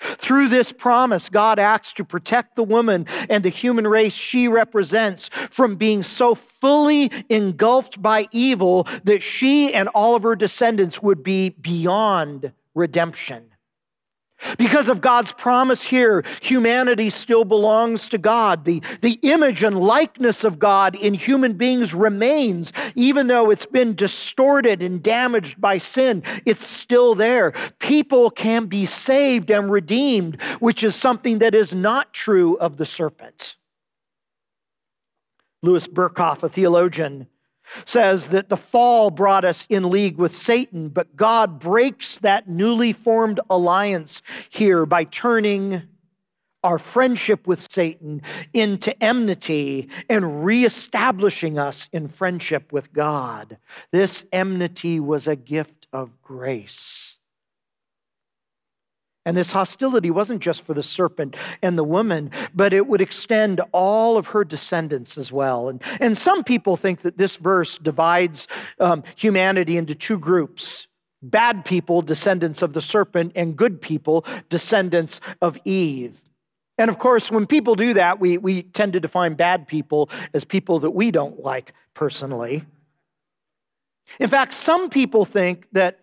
Through 0.00 0.48
this 0.48 0.70
promise, 0.70 1.28
God 1.28 1.58
acts 1.58 1.92
to 1.94 2.04
protect 2.04 2.54
the 2.54 2.62
woman 2.62 3.06
and 3.28 3.44
the 3.44 3.48
human 3.48 3.86
race 3.86 4.14
she 4.14 4.46
represents 4.46 5.28
from 5.50 5.74
being 5.74 6.04
so 6.04 6.34
fully 6.36 7.10
engulfed 7.28 8.00
by 8.00 8.28
evil 8.30 8.86
that 9.04 9.22
she 9.22 9.74
and 9.74 9.88
all 9.88 10.14
of 10.14 10.22
her 10.22 10.36
descendants 10.36 11.02
would 11.02 11.24
be 11.24 11.50
beyond 11.50 12.52
redemption. 12.74 13.50
Because 14.56 14.88
of 14.88 15.00
God's 15.00 15.32
promise 15.32 15.82
here, 15.82 16.24
humanity 16.40 17.10
still 17.10 17.44
belongs 17.44 18.06
to 18.08 18.18
God. 18.18 18.64
The, 18.64 18.82
the 19.00 19.18
image 19.22 19.62
and 19.62 19.80
likeness 19.80 20.44
of 20.44 20.58
God 20.58 20.94
in 20.94 21.14
human 21.14 21.54
beings 21.54 21.92
remains, 21.92 22.72
even 22.94 23.26
though 23.26 23.50
it's 23.50 23.66
been 23.66 23.94
distorted 23.94 24.82
and 24.82 25.02
damaged 25.02 25.60
by 25.60 25.78
sin, 25.78 26.22
it's 26.46 26.66
still 26.66 27.14
there. 27.14 27.52
People 27.78 28.30
can 28.30 28.66
be 28.66 28.86
saved 28.86 29.50
and 29.50 29.70
redeemed, 29.70 30.40
which 30.60 30.82
is 30.84 30.94
something 30.94 31.38
that 31.40 31.54
is 31.54 31.74
not 31.74 32.12
true 32.12 32.56
of 32.58 32.76
the 32.76 32.86
serpent. 32.86 33.56
Louis 35.62 35.86
Berkhof, 35.88 36.42
a 36.44 36.48
theologian, 36.48 37.26
says 37.84 38.28
that 38.28 38.48
the 38.48 38.56
fall 38.56 39.10
brought 39.10 39.44
us 39.44 39.66
in 39.68 39.90
league 39.90 40.16
with 40.16 40.34
Satan, 40.34 40.88
but 40.88 41.16
God 41.16 41.58
breaks 41.58 42.18
that 42.18 42.48
newly 42.48 42.92
formed 42.92 43.40
alliance 43.50 44.22
here 44.48 44.86
by 44.86 45.04
turning 45.04 45.82
our 46.64 46.78
friendship 46.78 47.46
with 47.46 47.66
Satan 47.70 48.20
into 48.52 49.00
enmity 49.02 49.88
and 50.08 50.44
reestablishing 50.44 51.58
us 51.58 51.88
in 51.92 52.08
friendship 52.08 52.72
with 52.72 52.92
God. 52.92 53.58
This 53.92 54.24
enmity 54.32 54.98
was 54.98 55.28
a 55.28 55.36
gift 55.36 55.86
of 55.92 56.20
grace. 56.20 57.17
And 59.28 59.36
this 59.36 59.52
hostility 59.52 60.10
wasn't 60.10 60.40
just 60.40 60.62
for 60.62 60.72
the 60.72 60.82
serpent 60.82 61.36
and 61.60 61.76
the 61.76 61.84
woman, 61.84 62.30
but 62.54 62.72
it 62.72 62.86
would 62.86 63.02
extend 63.02 63.60
all 63.72 64.16
of 64.16 64.28
her 64.28 64.42
descendants 64.42 65.18
as 65.18 65.30
well. 65.30 65.68
And, 65.68 65.82
and 66.00 66.16
some 66.16 66.42
people 66.42 66.78
think 66.78 67.02
that 67.02 67.18
this 67.18 67.36
verse 67.36 67.76
divides 67.76 68.48
um, 68.80 69.04
humanity 69.16 69.76
into 69.76 69.94
two 69.94 70.18
groups 70.18 70.86
bad 71.20 71.66
people, 71.66 72.00
descendants 72.00 72.62
of 72.62 72.72
the 72.72 72.80
serpent, 72.80 73.32
and 73.34 73.54
good 73.54 73.82
people, 73.82 74.24
descendants 74.48 75.20
of 75.42 75.58
Eve. 75.62 76.18
And 76.78 76.88
of 76.88 76.98
course, 76.98 77.30
when 77.30 77.46
people 77.46 77.74
do 77.74 77.92
that, 77.92 78.18
we, 78.18 78.38
we 78.38 78.62
tend 78.62 78.94
to 78.94 79.00
define 79.00 79.34
bad 79.34 79.68
people 79.68 80.08
as 80.32 80.46
people 80.46 80.78
that 80.78 80.92
we 80.92 81.10
don't 81.10 81.44
like 81.44 81.74
personally. 81.92 82.64
In 84.18 84.30
fact, 84.30 84.54
some 84.54 84.88
people 84.88 85.26
think 85.26 85.66
that 85.72 85.98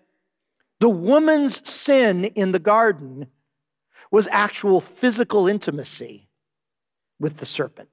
the 0.85 0.89
woman's 0.89 1.67
sin 1.67 2.25
in 2.25 2.51
the 2.51 2.59
garden 2.59 3.25
was 4.11 4.27
actual 4.29 4.79
physical 4.79 5.47
intimacy 5.47 6.29
with 7.19 7.37
the 7.37 7.45
serpent, 7.47 7.89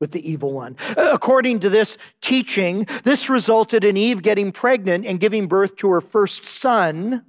with 0.00 0.10
the 0.10 0.30
evil 0.30 0.52
one. 0.52 0.76
According 0.98 1.60
to 1.60 1.70
this 1.70 1.96
teaching, 2.20 2.86
this 3.04 3.30
resulted 3.30 3.86
in 3.86 3.96
Eve 3.96 4.20
getting 4.20 4.52
pregnant 4.52 5.06
and 5.06 5.18
giving 5.18 5.48
birth 5.48 5.76
to 5.76 5.88
her 5.92 6.02
first 6.02 6.44
son. 6.44 7.24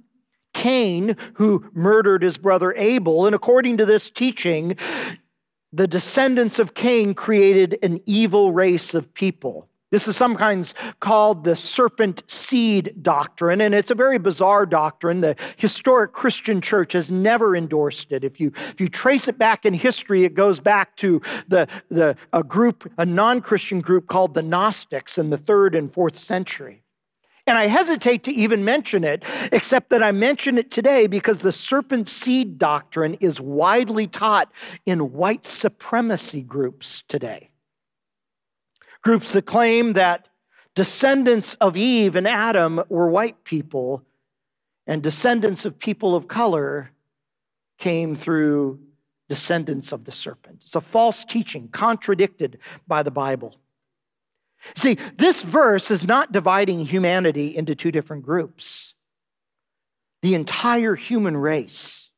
Cain, 0.52 1.16
who 1.36 1.70
murdered 1.72 2.22
his 2.22 2.36
brother 2.36 2.74
Abel. 2.76 3.24
And 3.24 3.34
according 3.34 3.78
to 3.78 3.86
this 3.86 4.10
teaching, 4.10 4.76
the 5.72 5.88
descendants 5.88 6.58
of 6.58 6.74
Cain 6.74 7.14
created 7.14 7.78
an 7.82 8.02
evil 8.04 8.52
race 8.52 8.92
of 8.92 9.14
people. 9.14 9.70
This 9.92 10.08
is 10.08 10.16
sometimes 10.16 10.72
called 11.00 11.44
the 11.44 11.54
serpent 11.54 12.22
seed 12.26 12.94
doctrine, 13.02 13.60
and 13.60 13.74
it's 13.74 13.90
a 13.90 13.94
very 13.94 14.18
bizarre 14.18 14.64
doctrine. 14.64 15.20
The 15.20 15.36
historic 15.58 16.14
Christian 16.14 16.62
church 16.62 16.94
has 16.94 17.10
never 17.10 17.54
endorsed 17.54 18.10
it. 18.10 18.24
If 18.24 18.40
you, 18.40 18.52
if 18.70 18.80
you 18.80 18.88
trace 18.88 19.28
it 19.28 19.36
back 19.36 19.66
in 19.66 19.74
history, 19.74 20.24
it 20.24 20.32
goes 20.32 20.60
back 20.60 20.96
to 20.96 21.20
the, 21.46 21.68
the, 21.90 22.16
a 22.32 22.42
group, 22.42 22.90
a 22.96 23.04
non 23.04 23.42
Christian 23.42 23.82
group 23.82 24.06
called 24.06 24.32
the 24.32 24.40
Gnostics 24.40 25.18
in 25.18 25.28
the 25.28 25.36
third 25.36 25.74
and 25.74 25.92
fourth 25.92 26.16
century. 26.16 26.84
And 27.46 27.58
I 27.58 27.66
hesitate 27.66 28.22
to 28.22 28.32
even 28.32 28.64
mention 28.64 29.04
it, 29.04 29.26
except 29.52 29.90
that 29.90 30.02
I 30.02 30.10
mention 30.10 30.56
it 30.56 30.70
today 30.70 31.06
because 31.06 31.40
the 31.40 31.52
serpent 31.52 32.08
seed 32.08 32.56
doctrine 32.56 33.12
is 33.20 33.42
widely 33.42 34.06
taught 34.06 34.50
in 34.86 35.12
white 35.12 35.44
supremacy 35.44 36.40
groups 36.40 37.02
today 37.08 37.51
groups 39.02 39.32
that 39.32 39.46
claim 39.46 39.94
that 39.94 40.28
descendants 40.74 41.54
of 41.54 41.76
Eve 41.76 42.16
and 42.16 42.26
Adam 42.26 42.82
were 42.88 43.08
white 43.08 43.44
people, 43.44 44.04
and 44.86 45.02
descendants 45.02 45.64
of 45.64 45.78
people 45.78 46.14
of 46.14 46.28
color 46.28 46.90
came 47.78 48.14
through 48.14 48.80
descendants 49.28 49.92
of 49.92 50.04
the 50.04 50.12
serpent. 50.12 50.60
It's 50.62 50.74
a 50.74 50.80
false 50.80 51.24
teaching, 51.24 51.68
contradicted 51.68 52.58
by 52.86 53.02
the 53.02 53.10
Bible. 53.10 53.56
See, 54.76 54.96
this 55.16 55.42
verse 55.42 55.90
is 55.90 56.04
not 56.04 56.32
dividing 56.32 56.86
humanity 56.86 57.56
into 57.56 57.74
two 57.74 57.90
different 57.90 58.22
groups. 58.22 58.94
The 60.22 60.34
entire 60.34 60.94
human 60.94 61.36
race 61.36 62.10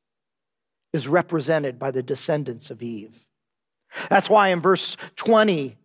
is 0.92 1.08
represented 1.08 1.78
by 1.78 1.90
the 1.90 2.02
descendants 2.02 2.70
of 2.70 2.82
Eve. 2.82 3.26
That's 4.10 4.28
why 4.28 4.48
in 4.48 4.60
verse 4.60 4.96
20, 5.16 5.76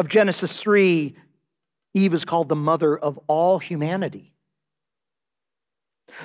of 0.00 0.08
Genesis 0.08 0.58
3, 0.58 1.14
Eve 1.92 2.14
is 2.14 2.24
called 2.24 2.48
the 2.48 2.56
mother 2.56 2.96
of 2.96 3.20
all 3.26 3.58
humanity. 3.58 4.32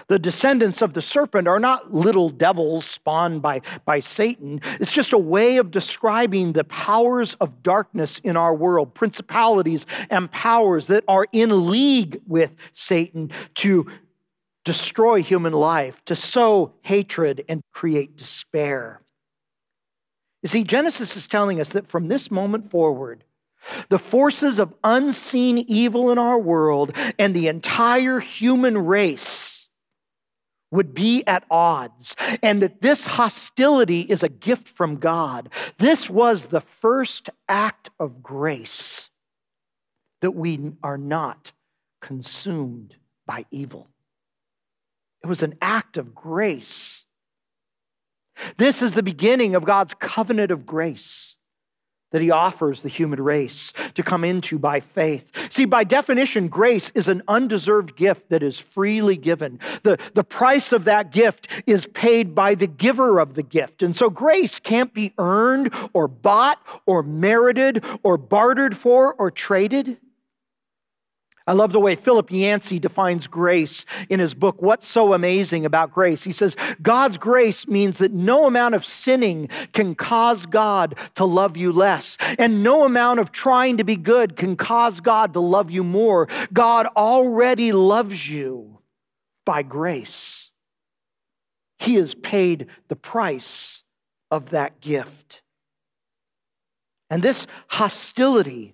The 0.08 0.18
descendants 0.18 0.82
of 0.82 0.94
the 0.94 1.02
serpent 1.02 1.46
are 1.46 1.60
not 1.60 1.94
little 1.94 2.30
devils 2.30 2.86
spawned 2.86 3.42
by, 3.42 3.62
by 3.84 4.00
Satan. 4.00 4.62
It's 4.80 4.94
just 4.94 5.12
a 5.12 5.18
way 5.18 5.58
of 5.58 5.72
describing 5.72 6.54
the 6.54 6.64
powers 6.64 7.36
of 7.36 7.62
darkness 7.64 8.20
in 8.24 8.38
our 8.38 8.56
world, 8.56 8.94
principalities 8.94 9.86
and 10.10 10.32
powers 10.32 10.88
that 10.88 11.04
are 11.10 11.28
in 11.34 11.70
league 11.70 12.22
with 12.26 12.56
Satan 12.72 13.30
to 13.56 13.92
destroy 14.64 15.22
human 15.22 15.54
life, 15.54 16.04
to 16.06 16.16
sow 16.16 16.74
hatred 16.82 17.44
and 17.50 17.62
create 17.74 18.16
despair. 18.16 19.02
You 20.42 20.48
see, 20.48 20.64
Genesis 20.64 21.18
is 21.18 21.28
telling 21.28 21.60
us 21.60 21.74
that 21.74 21.90
from 21.90 22.08
this 22.08 22.32
moment 22.32 22.72
forward, 22.72 23.26
the 23.90 24.00
forces 24.00 24.60
of 24.60 24.74
unseen 24.84 25.58
evil 25.68 26.12
in 26.12 26.18
our 26.18 26.38
world 26.38 26.96
and 27.18 27.34
the 27.34 27.48
entire 27.48 28.20
human 28.20 28.78
race 28.78 29.68
would 30.72 30.94
be 30.94 31.24
at 31.26 31.46
odds, 31.50 32.16
and 32.44 32.62
that 32.62 32.82
this 32.82 33.06
hostility 33.06 34.02
is 34.02 34.24
a 34.24 34.30
gift 34.30 34.68
from 34.68 34.98
God. 34.98 35.50
This 35.78 36.10
was 36.10 36.48
the 36.48 36.60
first 36.60 37.30
act 37.48 37.90
of 38.00 38.22
grace 38.22 39.10
that 40.22 40.32
we 40.32 40.74
are 40.84 40.98
not 40.98 41.54
consumed 42.02 42.96
by 43.26 43.46
evil. 43.52 43.88
It 45.24 45.28
was 45.28 45.44
an 45.44 45.56
act 45.62 45.98
of 45.98 46.14
grace. 46.14 47.06
This 48.58 48.82
is 48.82 48.96
the 48.96 49.04
beginning 49.04 49.56
of 49.56 49.64
God's 49.64 49.94
covenant 49.94 50.52
of 50.52 50.66
grace 50.66 51.36
that 52.16 52.22
he 52.22 52.32
offers 52.32 52.82
the 52.82 52.88
human 52.88 53.22
race 53.22 53.74
to 53.94 54.02
come 54.02 54.24
into 54.24 54.58
by 54.58 54.80
faith. 54.80 55.30
See, 55.50 55.66
by 55.66 55.84
definition, 55.84 56.48
grace 56.48 56.90
is 56.96 57.10
an 57.10 57.22
undeserved 57.28 57.98
gift 57.98 58.30
that 58.30 58.42
is 58.42 58.58
freely 58.58 59.18
given. 59.18 59.60
The, 59.84 60.00
the 60.14 60.24
price 60.24 60.72
of 60.72 60.86
that 60.86 61.12
gift 61.12 61.50
is 61.68 61.88
paid 61.88 62.34
by 62.34 62.56
the 62.56 62.68
giver 62.68 63.20
of 63.20 63.34
the 63.34 63.44
gift. 63.44 63.84
And 63.84 63.94
so 63.94 64.10
grace 64.10 64.62
can't 64.62 64.94
be 64.94 65.12
earned 65.18 65.74
or 65.92 66.08
bought 66.08 66.66
or 66.86 67.04
merited 67.04 67.84
or 68.02 68.16
bartered 68.16 68.78
for 68.78 69.14
or 69.16 69.30
traded. 69.30 69.98
I 71.48 71.54
love 71.54 71.74
the 71.74 71.80
way 71.80 71.94
Philip 71.94 72.32
Yancey 72.32 72.80
defines 72.80 73.28
grace 73.28 73.86
in 74.10 74.20
his 74.20 74.34
book, 74.34 74.64
What's 74.64 74.88
So 74.88 75.14
Amazing 75.14 75.64
About 75.64 75.94
Grace. 75.94 76.24
He 76.24 76.34
says, 76.34 76.56
God's 76.82 77.20
grace 77.20 77.68
means 77.68 78.00
that 78.00 78.12
no 78.12 78.48
amount 78.48 78.74
of 78.74 78.84
sinning 78.84 79.50
can 79.72 79.94
cause 79.94 80.48
God 80.48 80.96
to 81.14 81.24
love 81.24 81.56
you 81.56 81.72
less, 81.72 82.18
and 82.40 82.64
no 82.64 82.84
amount 82.84 83.20
of 83.20 83.32
trying 83.32 83.78
to 83.78 83.84
be 83.84 83.96
good 83.96 84.36
can 84.36 84.56
cause 84.56 85.02
God 85.02 85.34
to 85.34 85.40
love 85.40 85.70
you 85.70 85.84
more. 85.84 86.28
God 86.52 86.88
already 86.98 87.72
loves 87.72 88.28
you 88.28 88.80
by 89.46 89.62
grace. 89.62 90.50
He 91.78 91.96
has 91.96 92.16
paid 92.16 92.66
the 92.88 92.96
price 92.96 93.84
of 94.32 94.50
that 94.50 94.82
gift. 94.82 95.44
And 97.12 97.22
this 97.22 97.46
hostility 97.68 98.74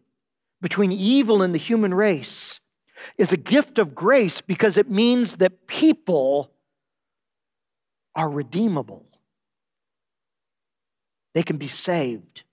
between 0.62 0.93
evil 0.93 1.41
and 1.41 1.53
the 1.53 1.60
human 1.60 1.93
race 1.93 2.61
is 3.17 3.31
a 3.31 3.37
gift 3.37 3.79
of 3.79 3.95
grace 3.95 4.41
because 4.41 4.77
it 4.77 4.89
means 4.89 5.37
that 5.37 5.67
people 5.67 6.51
are 8.15 8.29
redeemable. 8.29 9.05
They 11.33 11.43
can 11.43 11.57
be 11.57 11.67
saved. 11.67 12.43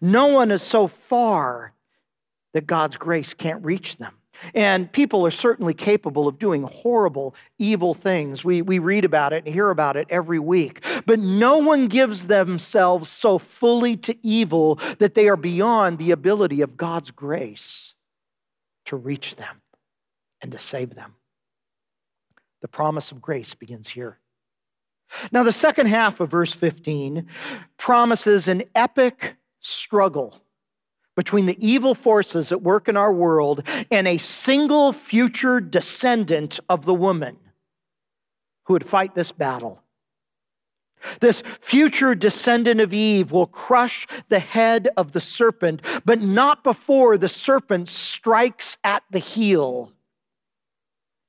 No 0.00 0.26
one 0.26 0.50
is 0.50 0.62
so 0.62 0.86
far 0.86 1.72
that 2.52 2.66
God's 2.66 2.96
grace 2.96 3.34
can't 3.34 3.64
reach 3.64 3.96
them. 3.96 4.14
And 4.52 4.90
people 4.90 5.24
are 5.26 5.30
certainly 5.30 5.74
capable 5.74 6.26
of 6.26 6.38
doing 6.38 6.64
horrible, 6.64 7.34
evil 7.58 7.94
things. 7.94 8.44
We, 8.44 8.62
we 8.62 8.78
read 8.78 9.04
about 9.04 9.32
it 9.32 9.44
and 9.44 9.54
hear 9.54 9.70
about 9.70 9.96
it 9.96 10.06
every 10.10 10.40
week. 10.40 10.84
But 11.06 11.20
no 11.20 11.58
one 11.58 11.86
gives 11.86 12.26
themselves 12.26 13.08
so 13.08 13.38
fully 13.38 13.96
to 13.98 14.16
evil 14.26 14.80
that 14.98 15.14
they 15.14 15.28
are 15.28 15.36
beyond 15.36 15.98
the 15.98 16.10
ability 16.10 16.62
of 16.62 16.76
God's 16.76 17.10
grace 17.10 17.94
to 18.86 18.96
reach 18.96 19.36
them 19.36 19.62
and 20.44 20.52
to 20.52 20.58
save 20.58 20.94
them. 20.94 21.14
The 22.60 22.68
promise 22.68 23.10
of 23.10 23.22
grace 23.22 23.54
begins 23.54 23.88
here. 23.88 24.18
Now, 25.32 25.42
the 25.42 25.52
second 25.52 25.86
half 25.86 26.20
of 26.20 26.30
verse 26.30 26.52
15 26.52 27.26
promises 27.78 28.46
an 28.46 28.64
epic 28.74 29.36
struggle 29.60 30.42
between 31.16 31.46
the 31.46 31.56
evil 31.66 31.94
forces 31.94 32.52
at 32.52 32.60
work 32.60 32.88
in 32.88 32.96
our 32.96 33.10
world 33.10 33.62
and 33.90 34.06
a 34.06 34.18
single 34.18 34.92
future 34.92 35.60
descendant 35.60 36.60
of 36.68 36.84
the 36.84 36.92
woman 36.92 37.38
who 38.64 38.74
would 38.74 38.86
fight 38.86 39.14
this 39.14 39.32
battle. 39.32 39.80
This 41.20 41.42
future 41.58 42.14
descendant 42.14 42.82
of 42.82 42.92
Eve 42.92 43.32
will 43.32 43.46
crush 43.46 44.06
the 44.28 44.40
head 44.40 44.90
of 44.98 45.12
the 45.12 45.22
serpent, 45.22 45.80
but 46.04 46.20
not 46.20 46.62
before 46.62 47.16
the 47.16 47.30
serpent 47.30 47.88
strikes 47.88 48.76
at 48.84 49.04
the 49.10 49.18
heel 49.18 49.93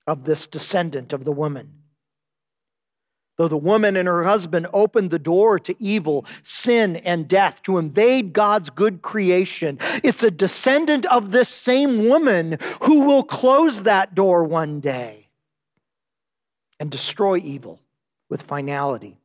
of 0.07 0.25
this 0.25 0.45
descendant 0.45 1.13
of 1.13 1.25
the 1.25 1.31
woman. 1.31 1.71
Though 3.37 3.47
the 3.49 3.57
woman 3.57 3.97
and 3.97 4.07
her 4.07 4.23
husband 4.23 4.67
opened 4.71 5.11
the 5.11 5.19
door 5.19 5.59
to 5.59 5.75
evil, 5.81 6.25
sin, 6.41 6.95
and 6.97 7.27
death 7.27 7.61
to 7.63 7.77
invade 7.77 8.31
God's 8.31 8.69
good 8.69 9.01
creation, 9.01 9.77
it's 10.03 10.23
a 10.23 10.31
descendant 10.31 11.05
of 11.07 11.31
this 11.31 11.49
same 11.49 12.07
woman 12.07 12.57
who 12.83 13.01
will 13.01 13.23
close 13.23 13.83
that 13.83 14.15
door 14.15 14.45
one 14.45 14.79
day 14.79 15.27
and 16.79 16.89
destroy 16.89 17.37
evil 17.37 17.81
with 18.29 18.41
finality. 18.41 19.17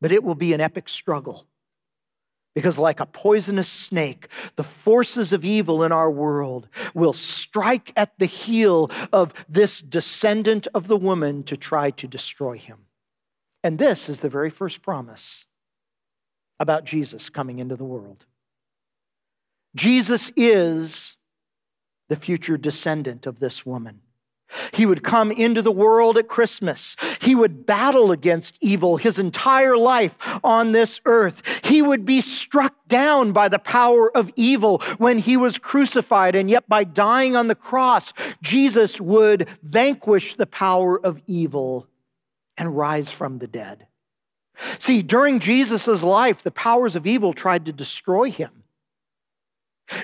But 0.00 0.12
it 0.12 0.22
will 0.22 0.36
be 0.36 0.52
an 0.52 0.60
epic 0.60 0.88
struggle. 0.88 1.46
Because, 2.54 2.78
like 2.78 3.00
a 3.00 3.06
poisonous 3.06 3.68
snake, 3.68 4.28
the 4.56 4.62
forces 4.62 5.32
of 5.32 5.44
evil 5.44 5.82
in 5.82 5.90
our 5.90 6.10
world 6.10 6.68
will 6.92 7.14
strike 7.14 7.92
at 7.96 8.18
the 8.18 8.26
heel 8.26 8.90
of 9.10 9.32
this 9.48 9.80
descendant 9.80 10.68
of 10.74 10.86
the 10.86 10.96
woman 10.96 11.44
to 11.44 11.56
try 11.56 11.90
to 11.92 12.06
destroy 12.06 12.58
him. 12.58 12.86
And 13.64 13.78
this 13.78 14.08
is 14.08 14.20
the 14.20 14.28
very 14.28 14.50
first 14.50 14.82
promise 14.82 15.46
about 16.60 16.84
Jesus 16.84 17.30
coming 17.30 17.58
into 17.58 17.76
the 17.76 17.84
world. 17.84 18.26
Jesus 19.74 20.30
is 20.36 21.16
the 22.08 22.16
future 22.16 22.58
descendant 22.58 23.26
of 23.26 23.38
this 23.38 23.64
woman. 23.64 24.00
He 24.72 24.86
would 24.86 25.02
come 25.02 25.32
into 25.32 25.62
the 25.62 25.72
world 25.72 26.18
at 26.18 26.28
Christmas. 26.28 26.96
He 27.20 27.34
would 27.34 27.64
battle 27.64 28.12
against 28.12 28.58
evil 28.60 28.98
his 28.98 29.18
entire 29.18 29.76
life 29.76 30.16
on 30.44 30.72
this 30.72 31.00
earth. 31.06 31.42
He 31.62 31.80
would 31.80 32.04
be 32.04 32.20
struck 32.20 32.74
down 32.88 33.32
by 33.32 33.48
the 33.48 33.58
power 33.58 34.14
of 34.14 34.30
evil 34.36 34.82
when 34.98 35.18
he 35.18 35.36
was 35.36 35.58
crucified. 35.58 36.34
And 36.34 36.50
yet, 36.50 36.68
by 36.68 36.84
dying 36.84 37.36
on 37.36 37.46
the 37.46 37.54
cross, 37.54 38.12
Jesus 38.42 39.00
would 39.00 39.48
vanquish 39.62 40.34
the 40.34 40.46
power 40.46 41.00
of 41.04 41.20
evil 41.26 41.86
and 42.56 42.76
rise 42.76 43.10
from 43.10 43.38
the 43.38 43.46
dead. 43.46 43.86
See, 44.78 45.02
during 45.02 45.38
Jesus' 45.38 46.02
life, 46.02 46.42
the 46.42 46.50
powers 46.50 46.96
of 46.96 47.06
evil 47.06 47.32
tried 47.32 47.64
to 47.66 47.72
destroy 47.72 48.30
him. 48.30 48.61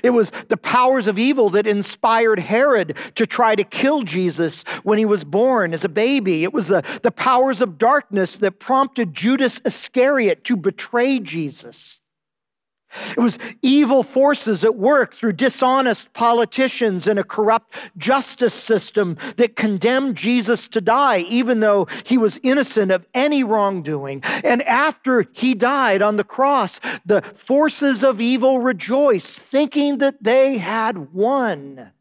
It 0.03 0.11
was 0.11 0.31
the 0.47 0.57
powers 0.57 1.07
of 1.07 1.19
evil 1.19 1.49
that 1.51 1.67
inspired 1.67 2.39
Herod 2.39 2.97
to 3.15 3.25
try 3.25 3.55
to 3.55 3.63
kill 3.63 4.01
Jesus 4.01 4.63
when 4.83 4.97
he 4.97 5.05
was 5.05 5.23
born 5.23 5.73
as 5.73 5.83
a 5.83 5.89
baby. 5.89 6.43
It 6.43 6.53
was 6.53 6.67
the, 6.67 6.83
the 7.03 7.11
powers 7.11 7.61
of 7.61 7.77
darkness 7.77 8.37
that 8.37 8.59
prompted 8.59 9.13
Judas 9.13 9.61
Iscariot 9.65 10.43
to 10.45 10.57
betray 10.57 11.19
Jesus. 11.19 11.98
It 13.11 13.19
was 13.19 13.37
evil 13.61 14.01
forces 14.01 14.63
at 14.63 14.75
work 14.75 15.15
through 15.15 15.33
dishonest 15.33 16.11
politicians 16.13 17.07
and 17.07 17.19
a 17.19 17.23
corrupt 17.23 17.75
justice 17.97 18.53
system 18.53 19.15
that 19.37 19.55
condemned 19.55 20.17
Jesus 20.17 20.67
to 20.69 20.81
die, 20.81 21.19
even 21.19 21.59
though 21.59 21.87
he 22.03 22.17
was 22.17 22.39
innocent 22.41 22.91
of 22.91 23.05
any 23.13 23.43
wrongdoing. 23.43 24.21
And 24.43 24.63
after 24.63 25.27
he 25.33 25.53
died 25.53 26.01
on 26.01 26.17
the 26.17 26.23
cross, 26.23 26.79
the 27.05 27.21
forces 27.21 28.03
of 28.03 28.19
evil 28.19 28.59
rejoiced, 28.59 29.37
thinking 29.37 29.99
that 29.99 30.23
they 30.23 30.57
had 30.57 31.13
won. 31.13 31.91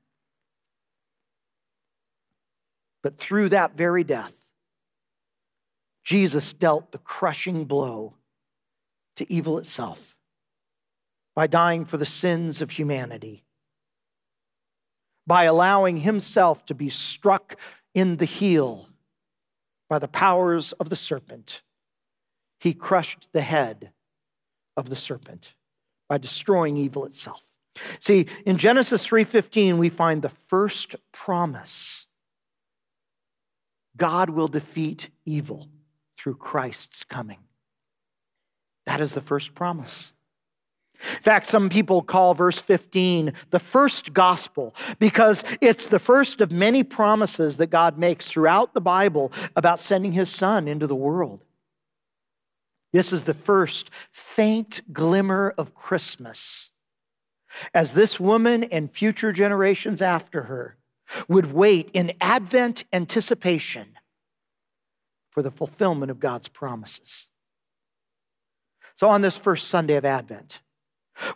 But 3.03 3.18
through 3.18 3.51
that 3.51 3.77
very 3.77 4.05
death, 4.05 4.48
Jesus 6.03 6.55
dealt 6.55 6.92
the 6.92 6.98
crushing 6.98 7.66
blow 7.66 8.14
to 9.16 9.31
evil 9.31 9.59
itself 9.59 10.16
by 11.38 11.46
dying 11.46 11.85
for 11.85 11.98
the 11.98 12.05
sins 12.05 12.61
of 12.61 12.72
humanity, 12.72 13.44
by 15.24 15.44
allowing 15.44 15.98
himself 15.98 16.66
to 16.66 16.74
be 16.74 16.90
struck 16.90 17.55
in 17.94 18.16
the 18.16 18.24
heel 18.24 18.88
by 19.88 20.01
the 20.01 20.09
powers 20.09 20.72
of 20.81 20.88
the 20.88 20.96
serpent. 20.96 21.62
He 22.59 22.74
crushed 22.74 23.29
the 23.31 23.42
head 23.42 23.92
of 24.77 24.90
the 24.90 24.96
serpent 24.96 25.55
by 26.09 26.18
destroying 26.18 26.77
evil 26.77 27.05
itself. 27.05 27.44
See, 28.01 28.27
in 28.44 28.59
Genesis 28.59 29.07
3:15 29.07 29.79
we 29.79 29.90
find 29.90 30.22
the 30.22 30.29
first 30.48 30.96
promise. 31.12 32.09
God 33.96 34.31
will 34.31 34.48
defeat 34.48 35.11
evil 35.24 35.68
through 36.16 36.35
Christ's 36.35 37.05
coming. 37.05 37.44
That 38.87 39.01
is 39.01 39.14
the 39.14 39.20
first 39.20 39.55
promise. 39.55 40.12
In 41.01 41.23
fact, 41.23 41.47
some 41.47 41.69
people 41.69 42.03
call 42.03 42.35
verse 42.35 42.59
15 42.59 43.33
the 43.51 43.61
first 43.61 44.13
gospel 44.13 44.75
because 44.99 45.45
it's 45.61 45.87
the 45.87 46.01
first 46.01 46.41
of 46.41 46.51
many 46.51 46.83
promises 46.83 47.57
that 47.59 47.69
God 47.69 47.99
makes 47.99 48.29
throughout 48.29 48.75
the 48.75 48.81
Bible 48.81 49.33
about 49.55 49.79
sending 49.79 50.13
his 50.13 50.29
son 50.29 50.67
into 50.67 50.87
the 50.87 50.97
world. 50.97 51.45
This 52.93 53.13
is 53.13 53.25
the 53.25 53.35
first 53.35 53.91
faint 54.11 54.81
glimmer 54.93 55.55
of 55.57 55.75
Christmas 55.75 56.71
as 57.73 57.93
this 57.93 58.19
woman 58.19 58.65
and 58.65 58.91
future 58.91 59.33
generations 59.33 60.03
after 60.03 60.45
her 60.45 60.77
would 61.29 61.53
wait 61.53 61.91
in 61.93 62.13
Advent 62.21 62.85
anticipation 62.93 63.97
for 65.31 65.43
the 65.43 65.51
fulfillment 65.51 66.11
of 66.11 66.21
God's 66.21 66.49
promises. 66.49 67.29
So, 68.97 69.09
on 69.09 69.23
this 69.23 69.37
first 69.37 69.69
Sunday 69.69 69.95
of 69.95 70.05
Advent, 70.05 70.61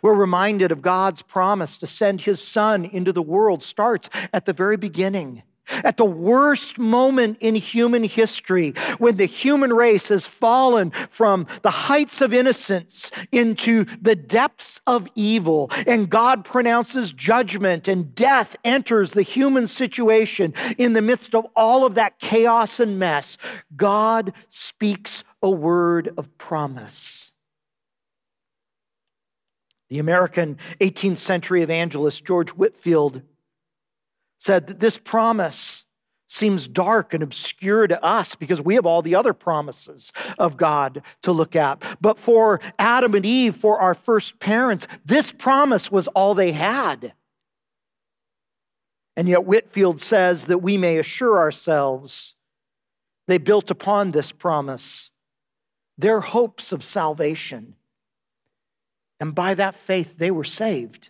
we're 0.01 0.13
reminded 0.13 0.71
of 0.71 0.81
God's 0.81 1.21
promise 1.21 1.77
to 1.77 1.87
send 1.87 2.21
his 2.21 2.41
son 2.41 2.85
into 2.85 3.11
the 3.11 3.21
world 3.21 3.61
starts 3.63 4.09
at 4.31 4.45
the 4.45 4.53
very 4.53 4.77
beginning. 4.77 5.43
At 5.83 5.97
the 5.97 6.05
worst 6.05 6.77
moment 6.77 7.37
in 7.39 7.55
human 7.55 8.03
history, 8.03 8.71
when 8.97 9.15
the 9.15 9.25
human 9.25 9.71
race 9.71 10.09
has 10.09 10.27
fallen 10.27 10.91
from 11.09 11.47
the 11.61 11.71
heights 11.71 12.21
of 12.21 12.33
innocence 12.33 13.11
into 13.31 13.85
the 14.01 14.15
depths 14.15 14.81
of 14.85 15.07
evil, 15.15 15.71
and 15.87 16.09
God 16.09 16.43
pronounces 16.43 17.13
judgment 17.13 17.87
and 17.87 18.13
death 18.13 18.57
enters 18.65 19.11
the 19.11 19.21
human 19.21 19.67
situation 19.67 20.53
in 20.77 20.93
the 20.93 21.01
midst 21.01 21.33
of 21.33 21.47
all 21.55 21.85
of 21.85 21.95
that 21.95 22.19
chaos 22.19 22.79
and 22.79 22.99
mess, 22.99 23.37
God 23.75 24.33
speaks 24.49 25.23
a 25.41 25.49
word 25.49 26.13
of 26.17 26.37
promise. 26.37 27.32
The 29.93 29.99
American 29.99 30.57
18th 30.79 31.19
century 31.19 31.61
evangelist 31.61 32.25
George 32.25 32.49
Whitefield 32.49 33.21
said 34.39 34.65
that 34.65 34.79
this 34.79 34.97
promise 34.97 35.85
seems 36.27 36.67
dark 36.67 37.13
and 37.13 37.21
obscure 37.21 37.85
to 37.85 38.03
us 38.03 38.33
because 38.33 38.59
we 38.59 38.73
have 38.73 38.87
all 38.87 39.03
the 39.03 39.13
other 39.13 39.33
promises 39.33 40.11
of 40.39 40.57
God 40.57 41.03
to 41.21 41.31
look 41.31 41.55
at. 41.55 41.79
But 42.01 42.17
for 42.17 42.59
Adam 42.79 43.13
and 43.13 43.23
Eve, 43.23 43.55
for 43.55 43.79
our 43.79 43.93
first 43.93 44.39
parents, 44.39 44.87
this 45.05 45.31
promise 45.31 45.91
was 45.91 46.07
all 46.07 46.33
they 46.33 46.53
had. 46.53 47.13
And 49.15 49.29
yet, 49.29 49.45
Whitefield 49.45 50.01
says 50.01 50.45
that 50.45 50.57
we 50.57 50.75
may 50.75 50.97
assure 50.97 51.37
ourselves 51.37 52.35
they 53.27 53.37
built 53.37 53.69
upon 53.69 54.09
this 54.09 54.31
promise 54.31 55.11
their 55.99 56.21
hopes 56.21 56.71
of 56.71 56.83
salvation. 56.83 57.75
And 59.19 59.33
by 59.33 59.53
that 59.53 59.75
faith, 59.75 60.17
they 60.17 60.31
were 60.31 60.43
saved. 60.43 61.09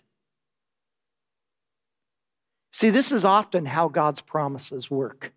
See, 2.72 2.90
this 2.90 3.12
is 3.12 3.24
often 3.24 3.66
how 3.66 3.88
God's 3.88 4.20
promises 4.20 4.90
work 4.90 5.32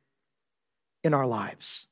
in 1.04 1.14
our 1.14 1.28
lives. 1.28 1.88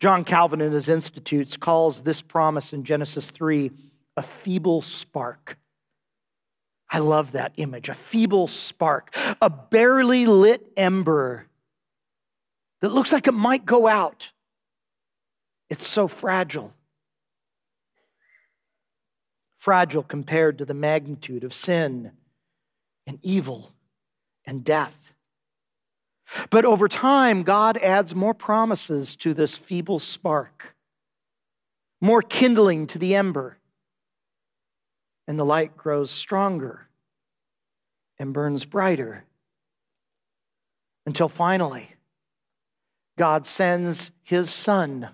John 0.00 0.24
Calvin, 0.24 0.60
in 0.60 0.72
his 0.72 0.88
Institutes, 0.88 1.56
calls 1.56 2.02
this 2.02 2.22
promise 2.22 2.72
in 2.72 2.84
Genesis 2.84 3.30
3 3.30 3.70
a 4.16 4.22
feeble 4.22 4.82
spark. 4.82 5.58
I 6.88 6.98
love 6.98 7.32
that 7.32 7.52
image 7.56 7.88
a 7.88 7.94
feeble 7.94 8.46
spark, 8.46 9.14
a 9.40 9.50
barely 9.50 10.26
lit 10.26 10.72
ember 10.76 11.46
that 12.80 12.92
looks 12.92 13.12
like 13.12 13.26
it 13.26 13.34
might 13.34 13.64
go 13.64 13.86
out. 13.86 14.30
It's 15.70 15.86
so 15.86 16.06
fragile. 16.06 16.72
Fragile 19.64 20.02
compared 20.02 20.58
to 20.58 20.66
the 20.66 20.74
magnitude 20.74 21.42
of 21.42 21.54
sin 21.54 22.12
and 23.06 23.18
evil 23.22 23.72
and 24.44 24.62
death. 24.62 25.14
But 26.50 26.66
over 26.66 26.86
time, 26.86 27.44
God 27.44 27.78
adds 27.78 28.14
more 28.14 28.34
promises 28.34 29.16
to 29.16 29.32
this 29.32 29.56
feeble 29.56 29.98
spark, 30.00 30.76
more 31.98 32.20
kindling 32.20 32.86
to 32.88 32.98
the 32.98 33.14
ember, 33.14 33.56
and 35.26 35.38
the 35.38 35.46
light 35.46 35.78
grows 35.78 36.10
stronger 36.10 36.88
and 38.18 38.34
burns 38.34 38.66
brighter 38.66 39.24
until 41.06 41.30
finally, 41.30 41.94
God 43.16 43.46
sends 43.46 44.10
his 44.22 44.50
Son, 44.50 45.08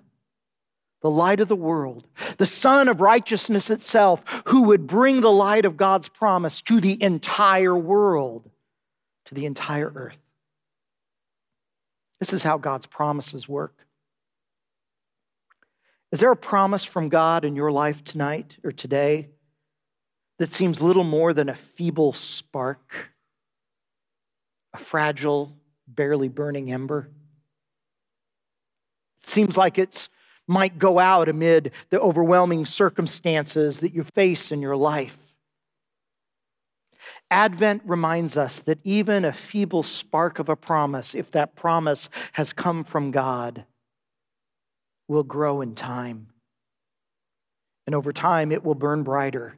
the 1.02 1.10
light 1.10 1.40
of 1.40 1.48
the 1.48 1.56
world, 1.56 2.06
the 2.36 2.46
Son 2.46 2.88
of 2.88 3.00
righteousness 3.00 3.70
itself, 3.70 4.22
who 4.46 4.62
would 4.64 4.86
bring 4.86 5.20
the 5.20 5.30
light 5.30 5.64
of 5.64 5.76
God's 5.76 6.08
promise 6.08 6.60
to 6.62 6.80
the 6.80 7.02
entire 7.02 7.76
world, 7.76 8.50
to 9.26 9.34
the 9.34 9.46
entire 9.46 9.90
earth. 9.94 10.20
This 12.18 12.32
is 12.34 12.42
how 12.42 12.58
God's 12.58 12.86
promises 12.86 13.48
work. 13.48 13.86
Is 16.12 16.20
there 16.20 16.32
a 16.32 16.36
promise 16.36 16.84
from 16.84 17.08
God 17.08 17.44
in 17.44 17.56
your 17.56 17.72
life 17.72 18.04
tonight 18.04 18.58
or 18.62 18.72
today 18.72 19.28
that 20.38 20.50
seems 20.50 20.82
little 20.82 21.04
more 21.04 21.32
than 21.32 21.48
a 21.48 21.54
feeble 21.54 22.12
spark, 22.12 23.10
a 24.74 24.78
fragile, 24.78 25.56
barely 25.86 26.28
burning 26.28 26.70
ember? 26.70 27.08
It 29.20 29.26
seems 29.26 29.56
like 29.56 29.78
it 29.78 30.08
might 30.50 30.78
go 30.78 30.98
out 30.98 31.28
amid 31.28 31.70
the 31.90 32.00
overwhelming 32.00 32.66
circumstances 32.66 33.80
that 33.80 33.94
you 33.94 34.02
face 34.02 34.50
in 34.50 34.60
your 34.60 34.76
life. 34.76 35.16
Advent 37.30 37.82
reminds 37.84 38.36
us 38.36 38.58
that 38.58 38.80
even 38.82 39.24
a 39.24 39.32
feeble 39.32 39.84
spark 39.84 40.40
of 40.40 40.48
a 40.48 40.56
promise, 40.56 41.14
if 41.14 41.30
that 41.30 41.54
promise 41.54 42.10
has 42.32 42.52
come 42.52 42.82
from 42.82 43.12
God, 43.12 43.64
will 45.06 45.22
grow 45.22 45.60
in 45.60 45.76
time. 45.76 46.26
And 47.86 47.94
over 47.94 48.12
time, 48.12 48.50
it 48.50 48.64
will 48.64 48.74
burn 48.74 49.04
brighter 49.04 49.56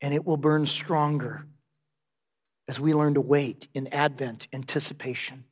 and 0.00 0.12
it 0.12 0.26
will 0.26 0.36
burn 0.36 0.66
stronger 0.66 1.46
as 2.66 2.80
we 2.80 2.92
learn 2.92 3.14
to 3.14 3.20
wait 3.20 3.68
in 3.72 3.86
Advent 3.88 4.48
anticipation. 4.52 5.44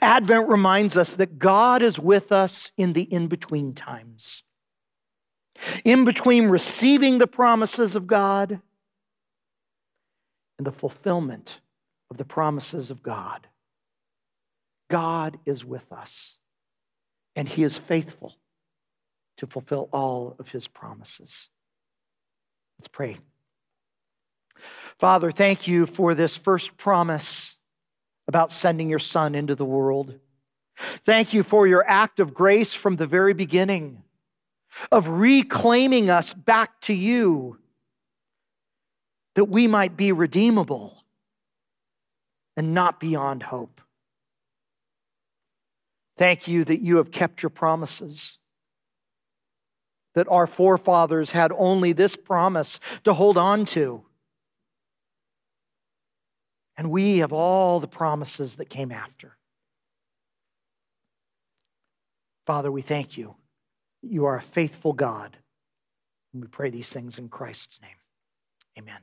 Advent 0.00 0.48
reminds 0.48 0.96
us 0.96 1.14
that 1.14 1.38
God 1.38 1.82
is 1.82 1.98
with 1.98 2.32
us 2.32 2.70
in 2.76 2.92
the 2.92 3.02
in 3.02 3.28
between 3.28 3.74
times. 3.74 4.42
In 5.84 6.04
between 6.04 6.48
receiving 6.48 7.18
the 7.18 7.26
promises 7.26 7.94
of 7.94 8.06
God 8.06 8.60
and 10.58 10.66
the 10.66 10.72
fulfillment 10.72 11.60
of 12.10 12.18
the 12.18 12.24
promises 12.24 12.90
of 12.90 13.02
God. 13.02 13.48
God 14.90 15.38
is 15.46 15.64
with 15.64 15.90
us, 15.90 16.36
and 17.34 17.48
He 17.48 17.62
is 17.62 17.78
faithful 17.78 18.36
to 19.38 19.46
fulfill 19.46 19.88
all 19.92 20.36
of 20.38 20.50
His 20.50 20.68
promises. 20.68 21.48
Let's 22.78 22.88
pray. 22.88 23.16
Father, 24.98 25.30
thank 25.30 25.66
you 25.66 25.86
for 25.86 26.14
this 26.14 26.36
first 26.36 26.76
promise 26.76 27.56
about 28.28 28.52
sending 28.52 28.88
your 28.88 28.98
Son 28.98 29.34
into 29.34 29.54
the 29.54 29.64
world. 29.64 30.18
Thank 31.04 31.32
you 31.32 31.42
for 31.42 31.66
your 31.66 31.88
act 31.88 32.20
of 32.20 32.34
grace 32.34 32.74
from 32.74 32.96
the 32.96 33.06
very 33.06 33.34
beginning, 33.34 34.02
of 34.90 35.08
reclaiming 35.08 36.08
us 36.10 36.32
back 36.32 36.80
to 36.82 36.94
you 36.94 37.58
that 39.34 39.44
we 39.46 39.66
might 39.66 39.96
be 39.96 40.12
redeemable 40.12 41.04
and 42.56 42.74
not 42.74 43.00
beyond 43.00 43.44
hope. 43.44 43.80
Thank 46.18 46.46
you 46.46 46.64
that 46.64 46.80
you 46.80 46.98
have 46.98 47.10
kept 47.10 47.42
your 47.42 47.50
promises, 47.50 48.38
that 50.14 50.28
our 50.28 50.46
forefathers 50.46 51.32
had 51.32 51.52
only 51.56 51.92
this 51.92 52.16
promise 52.16 52.78
to 53.04 53.14
hold 53.14 53.38
on 53.38 53.64
to. 53.66 54.04
And 56.76 56.90
we 56.90 57.18
have 57.18 57.32
all 57.32 57.80
the 57.80 57.86
promises 57.86 58.56
that 58.56 58.70
came 58.70 58.90
after. 58.90 59.36
Father, 62.46 62.72
we 62.72 62.82
thank 62.82 63.16
you. 63.16 63.36
You 64.02 64.24
are 64.24 64.36
a 64.36 64.42
faithful 64.42 64.92
God. 64.92 65.36
And 66.32 66.42
we 66.42 66.48
pray 66.48 66.70
these 66.70 66.90
things 66.90 67.18
in 67.18 67.28
Christ's 67.28 67.80
name. 67.80 67.90
Amen. 68.78 69.00